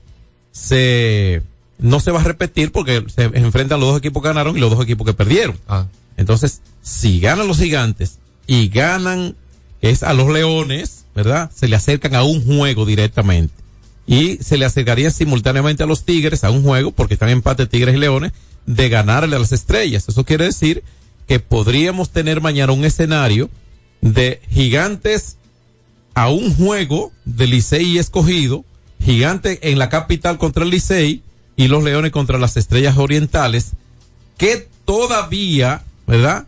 [0.52, 1.42] se
[1.78, 4.70] no se va a repetir porque se enfrentan los dos equipos que ganaron y los
[4.70, 5.58] dos equipos que perdieron.
[6.16, 9.36] Entonces, si ganan los gigantes y ganan
[9.82, 11.50] es a los leones, ¿verdad?
[11.54, 13.54] Se le acercan a un juego directamente.
[14.08, 17.66] y se le acercaría simultáneamente a los Tigres a un juego, porque están en empate
[17.66, 18.34] Tigres y Leones,
[18.68, 20.08] de ganarle a las estrellas.
[20.08, 20.84] Eso quiere decir
[21.28, 23.50] que podríamos tener mañana un escenario
[24.02, 25.38] de gigantes
[26.14, 28.64] a un juego de Licey escogido,
[29.04, 31.24] gigante en la capital contra el Licey
[31.56, 33.72] y los Leones contra las estrellas orientales,
[34.38, 36.46] que todavía, ¿verdad?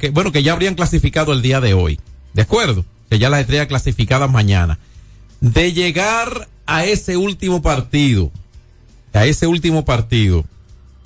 [0.00, 2.00] Que, bueno, que ya habrían clasificado el día de hoy.
[2.34, 2.84] ¿De acuerdo?
[3.08, 4.80] Que ya las estrellas clasificadas mañana.
[5.40, 8.32] De llegar a ese último partido,
[9.12, 10.44] a ese último partido,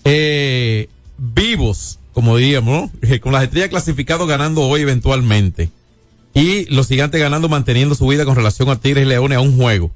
[0.04, 0.88] eh,
[1.18, 3.18] vivos, como diríamos, ¿no?
[3.20, 5.68] con las estrellas clasificadas ganando hoy eventualmente.
[6.32, 9.54] Y los gigantes ganando, manteniendo su vida con relación a Tigres y Leones a un
[9.54, 9.90] juego.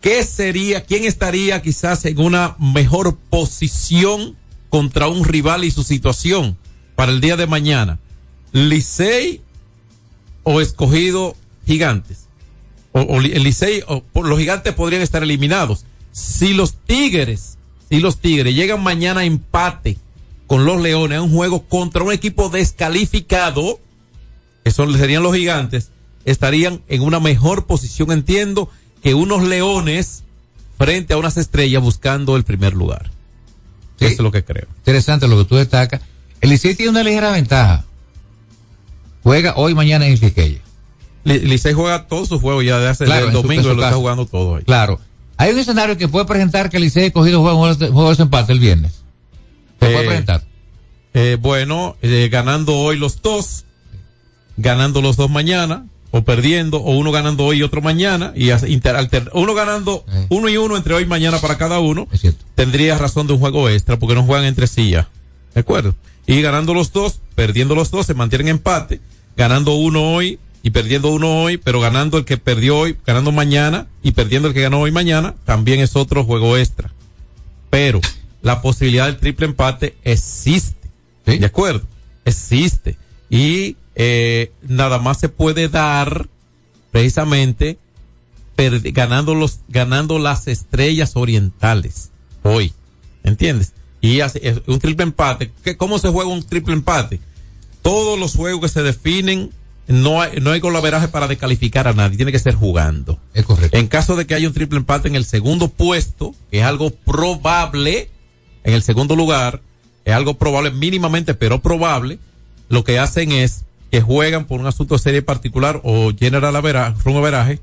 [0.00, 4.34] ¿Qué sería, quién estaría quizás en una mejor posición
[4.70, 6.56] contra un rival y su situación
[6.96, 8.00] para el día de mañana?
[8.52, 9.40] ¿Licey
[10.42, 12.26] o escogido gigantes?
[12.92, 15.84] O, o el Licey, o, los gigantes podrían estar eliminados.
[16.10, 19.98] Si los Tigres, si los Tigres llegan mañana a empate
[20.48, 23.78] con los Leones a un juego contra un equipo descalificado,
[24.64, 25.90] que son, serían los gigantes,
[26.24, 28.68] estarían en una mejor posición, entiendo,
[29.02, 30.24] que unos leones
[30.76, 33.10] frente a unas estrellas buscando el primer lugar.
[34.00, 34.66] Eso es lo que creo.
[34.78, 36.02] Interesante lo que tú destacas.
[36.46, 37.84] El Licey tiene una ligera ventaja.
[39.24, 40.60] Juega hoy, mañana en el Quiqueya.
[41.24, 43.96] Li- Licey juega todos sus juegos ya de hace Claro, el domingo su lo está
[43.96, 44.62] jugando todo ahí.
[44.62, 45.00] Claro.
[45.38, 48.60] Hay un escenario que puede presentar que Licey ha cogido juego, juego de desempate el
[48.60, 48.92] viernes.
[49.80, 50.44] Se puede Eh, presentar.
[51.14, 53.64] Eh, bueno, eh, ganando hoy los dos,
[54.56, 58.62] ganando los dos mañana, o perdiendo, o uno ganando hoy y otro mañana, y as-
[58.62, 62.06] inter- alter- uno ganando uno y uno entre hoy y mañana para cada uno,
[62.54, 65.08] tendría razón de un juego extra, porque no juegan entre sí ya.
[65.56, 65.94] ¿De acuerdo?
[66.26, 69.00] Y ganando los dos, perdiendo los dos, se mantienen en empate,
[69.38, 73.86] ganando uno hoy y perdiendo uno hoy, pero ganando el que perdió hoy, ganando mañana
[74.02, 76.92] y perdiendo el que ganó hoy mañana, también es otro juego extra.
[77.70, 78.02] Pero
[78.42, 80.90] la posibilidad del triple empate existe.
[81.24, 81.86] ¿De acuerdo?
[82.26, 82.98] Existe.
[83.30, 86.28] Y eh, nada más se puede dar
[86.90, 87.78] precisamente
[88.92, 92.10] ganando los ganando las estrellas orientales
[92.42, 92.74] hoy.
[93.24, 93.72] ¿Entiendes?
[94.06, 94.20] Y
[94.66, 95.50] un triple empate.
[95.64, 97.20] ¿Qué, ¿Cómo se juega un triple empate?
[97.82, 99.50] Todos los juegos que se definen,
[99.88, 103.18] no hay, no hay golaveraje para descalificar a nadie, tiene que ser jugando.
[103.34, 103.76] Es correcto.
[103.76, 106.90] En caso de que haya un triple empate en el segundo puesto, que es algo
[106.90, 108.10] probable,
[108.64, 109.60] en el segundo lugar,
[110.04, 112.18] es algo probable, mínimamente, pero probable,
[112.68, 116.96] lo que hacen es que juegan por un asunto de serie particular o general averaje,
[117.04, 117.60] run averaje,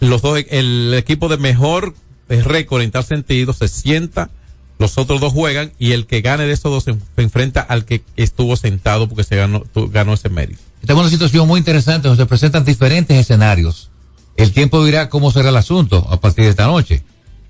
[0.00, 1.94] los dos, el equipo de mejor
[2.28, 4.30] récord en tal sentido se sienta,
[4.78, 8.02] los otros dos juegan y el que gane de esos dos se, enfrenta al que
[8.16, 10.60] estuvo sentado porque se ganó, ganó ese mérito.
[10.80, 13.90] Estamos en una situación muy interesante donde se presentan diferentes escenarios.
[14.36, 17.02] El tiempo dirá cómo será el asunto a partir de esta noche.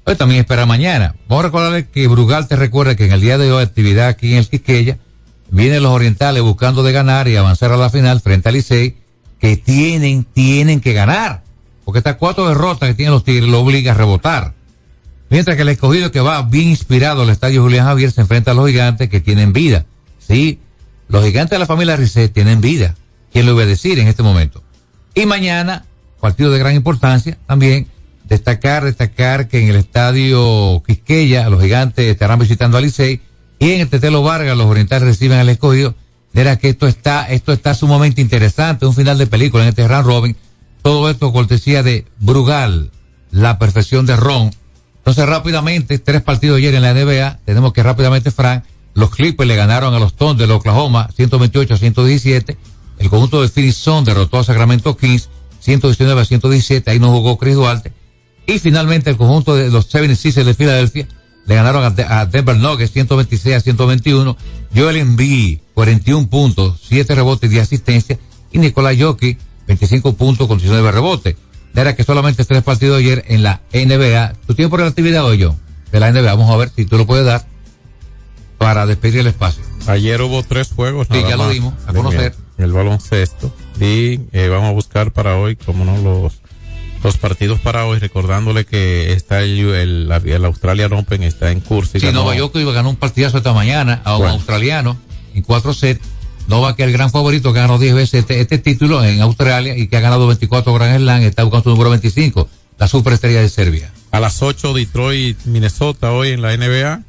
[0.05, 1.17] Hoy también espera mañana.
[1.29, 4.33] Vamos a recordarle que Brugal te recuerda que en el día de hoy actividad aquí
[4.33, 4.99] en el Quiqueya.
[5.51, 8.97] Vienen los orientales buscando de ganar y avanzar a la final frente al Licey,
[9.41, 11.43] que tienen, tienen que ganar.
[11.85, 14.55] Porque estas cuatro derrotas que tienen los Tigres lo obliga a rebotar.
[15.29, 18.55] Mientras que el escogido que va bien inspirado al estadio Julián Javier se enfrenta a
[18.55, 19.87] los gigantes que tienen vida.
[20.19, 20.61] Sí,
[21.09, 22.95] los gigantes de la familia Rizet tienen vida.
[23.33, 24.63] ¿Quién lo iba a decir en este momento?
[25.15, 25.85] Y mañana,
[26.21, 27.89] partido de gran importancia también,
[28.25, 33.21] destacar, destacar que en el estadio Quisqueya los gigantes estarán visitando a Licey
[33.59, 35.95] y en el Tetelo Vargas los orientales reciben al escogido.
[36.33, 40.07] Verá que esto está, esto está sumamente interesante, un final de película en este round
[40.07, 40.37] robin.
[40.83, 42.91] Todo esto cortesía de Brugal,
[43.31, 44.51] la perfección de Ron.
[45.07, 49.55] Entonces rápidamente, tres partidos ayer en la NBA, tenemos que rápidamente, Frank, los Clippers le
[49.55, 52.57] ganaron a los Thunder de Oklahoma 128 a 117.
[52.99, 55.29] El conjunto de Phoenix Sun derrotó a Sacramento Kings
[55.61, 56.91] 119 a 117.
[56.91, 57.93] Ahí no jugó Chris Duarte.
[58.49, 61.07] Y finalmente el conjunto de los 76ers de Filadelfia
[61.47, 64.37] le ganaron a, De- a Denver Nuggets 126 a 121.
[64.75, 68.19] Joel Embiid 41 puntos, 7 rebotes y 10 asistencias.
[68.51, 69.39] Y Nicolás Jokic
[69.69, 71.37] 25 puntos con 19 rebotes.
[71.77, 74.33] Era que solamente tres partidos ayer en la NBA.
[74.47, 75.55] ¿Tu tiempo de la actividad hoy, yo?
[75.93, 76.35] De la NBA.
[76.35, 77.45] Vamos a ver si tú lo puedes dar
[78.59, 79.63] para despedir el espacio.
[79.87, 81.07] Ayer hubo tres juegos.
[81.11, 82.35] Sí, ya lo dimos, a conocer.
[82.59, 83.55] El, el baloncesto.
[83.81, 86.41] Y eh, vamos a buscar para hoy, como no, los,
[87.05, 91.99] los partidos para hoy, recordándole que está el, el, el Australian Open, está en curso.
[91.99, 94.35] y Sí, ganó- Nova Djokovic ganó un partidazo esta mañana a un Bueno.
[94.35, 94.97] australiano
[95.35, 96.01] en cuatro sets.
[96.49, 99.77] Nova, que es el gran favorito, que ganó 10 veces este, este título en Australia
[99.77, 103.93] y que ha ganado 24 Grand Slam, está buscando número 25, la superestrella de Serbia.
[104.11, 107.03] A las 8 Detroit, Minnesota hoy en la NBA.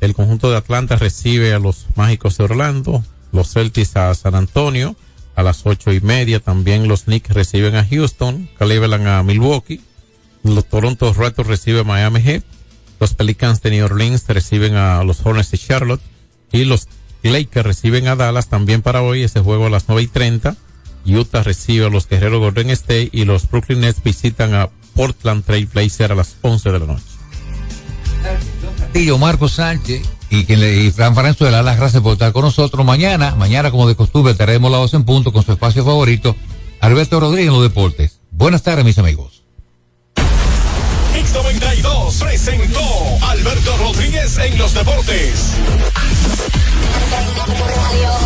[0.00, 3.04] El conjunto de Atlanta recibe a los Mágicos de Orlando.
[3.30, 4.96] Los Celtics a San Antonio.
[5.36, 8.48] A las ocho y media también los Knicks reciben a Houston.
[8.58, 9.80] Cleveland a Milwaukee.
[10.42, 12.42] Los Toronto Raptors reciben a Miami Heat.
[12.98, 16.02] Los Pelicans de New Orleans reciben a los Hornets de Charlotte.
[16.50, 16.88] Y los
[17.30, 19.22] Lakers reciben a Dallas también para hoy.
[19.22, 20.56] Ese juego a las 9 y 30.
[21.06, 23.10] Utah recibe a los Guerreros Golden State.
[23.12, 27.04] Y los Brooklyn Nets visitan a Portland Trail Blazer a las 11 de la noche.
[28.78, 32.84] Castillo, Marco Sánchez y, quien le, y Fran Valenzuela, las gracias por estar con nosotros.
[32.86, 36.36] Mañana, mañana como de costumbre, estaremos la voz en punto con su espacio favorito,
[36.80, 38.20] Alberto Rodríguez en los deportes.
[38.30, 39.42] Buenas tardes, mis amigos.
[41.14, 42.80] X92 presentó
[43.26, 45.54] Alberto Rodríguez en los deportes.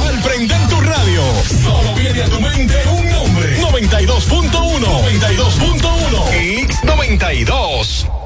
[0.06, 3.58] Al prender tu radio, solo viene a tu mente un nombre.
[3.60, 4.80] 92.1.
[4.80, 6.66] 92.1.
[6.68, 8.25] X92.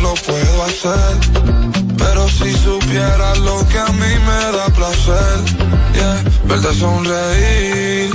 [0.00, 1.14] Lo puedo hacer.
[1.98, 5.36] Pero si supieras lo que a mí me da placer,
[5.94, 8.10] yeah, verte sonreír.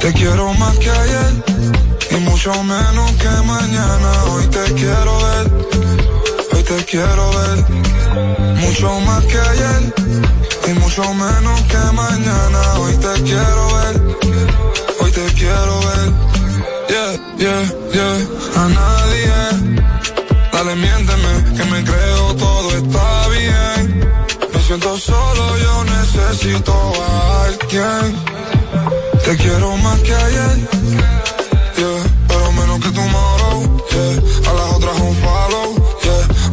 [0.00, 1.32] Te quiero más que ayer
[2.10, 4.10] y mucho menos que mañana.
[4.32, 5.46] Hoy te quiero ver,
[6.52, 7.58] hoy te quiero ver.
[8.62, 9.94] Mucho más que ayer
[10.68, 12.60] y mucho menos que mañana.
[12.80, 13.96] Hoy te quiero ver,
[15.00, 16.08] hoy te quiero ver.
[16.88, 17.62] Yeah, yeah,
[17.92, 18.16] yeah.
[18.56, 19.77] A nadie,
[20.58, 24.10] dale miénteme que me creo todo está bien.
[24.52, 28.06] Me siento solo, yo necesito a alguien.
[29.24, 30.56] Te quiero más que ayer,
[32.28, 33.58] pero menos que tomorrow,
[33.92, 34.50] yeah.
[34.50, 35.70] A las otras un follow.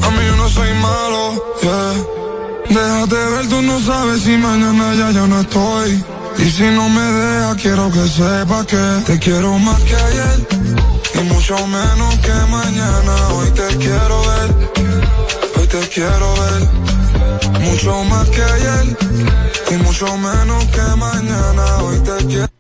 [0.06, 1.22] A mí yo no soy malo,
[1.64, 1.94] yeah.
[2.78, 6.04] Déjate ver, tú no sabes si mañana ya yo no estoy.
[6.38, 10.65] Y si no me dejas, quiero que sepas que te quiero más que ayer.
[11.48, 13.28] Mucho menos que mañana.
[13.36, 14.50] Hoy te quiero ver.
[15.56, 17.62] Hoy te quiero ver.
[17.62, 18.98] Mucho más que ayer.
[19.70, 21.84] Y mucho menos que mañana.
[21.84, 22.55] Hoy te quiero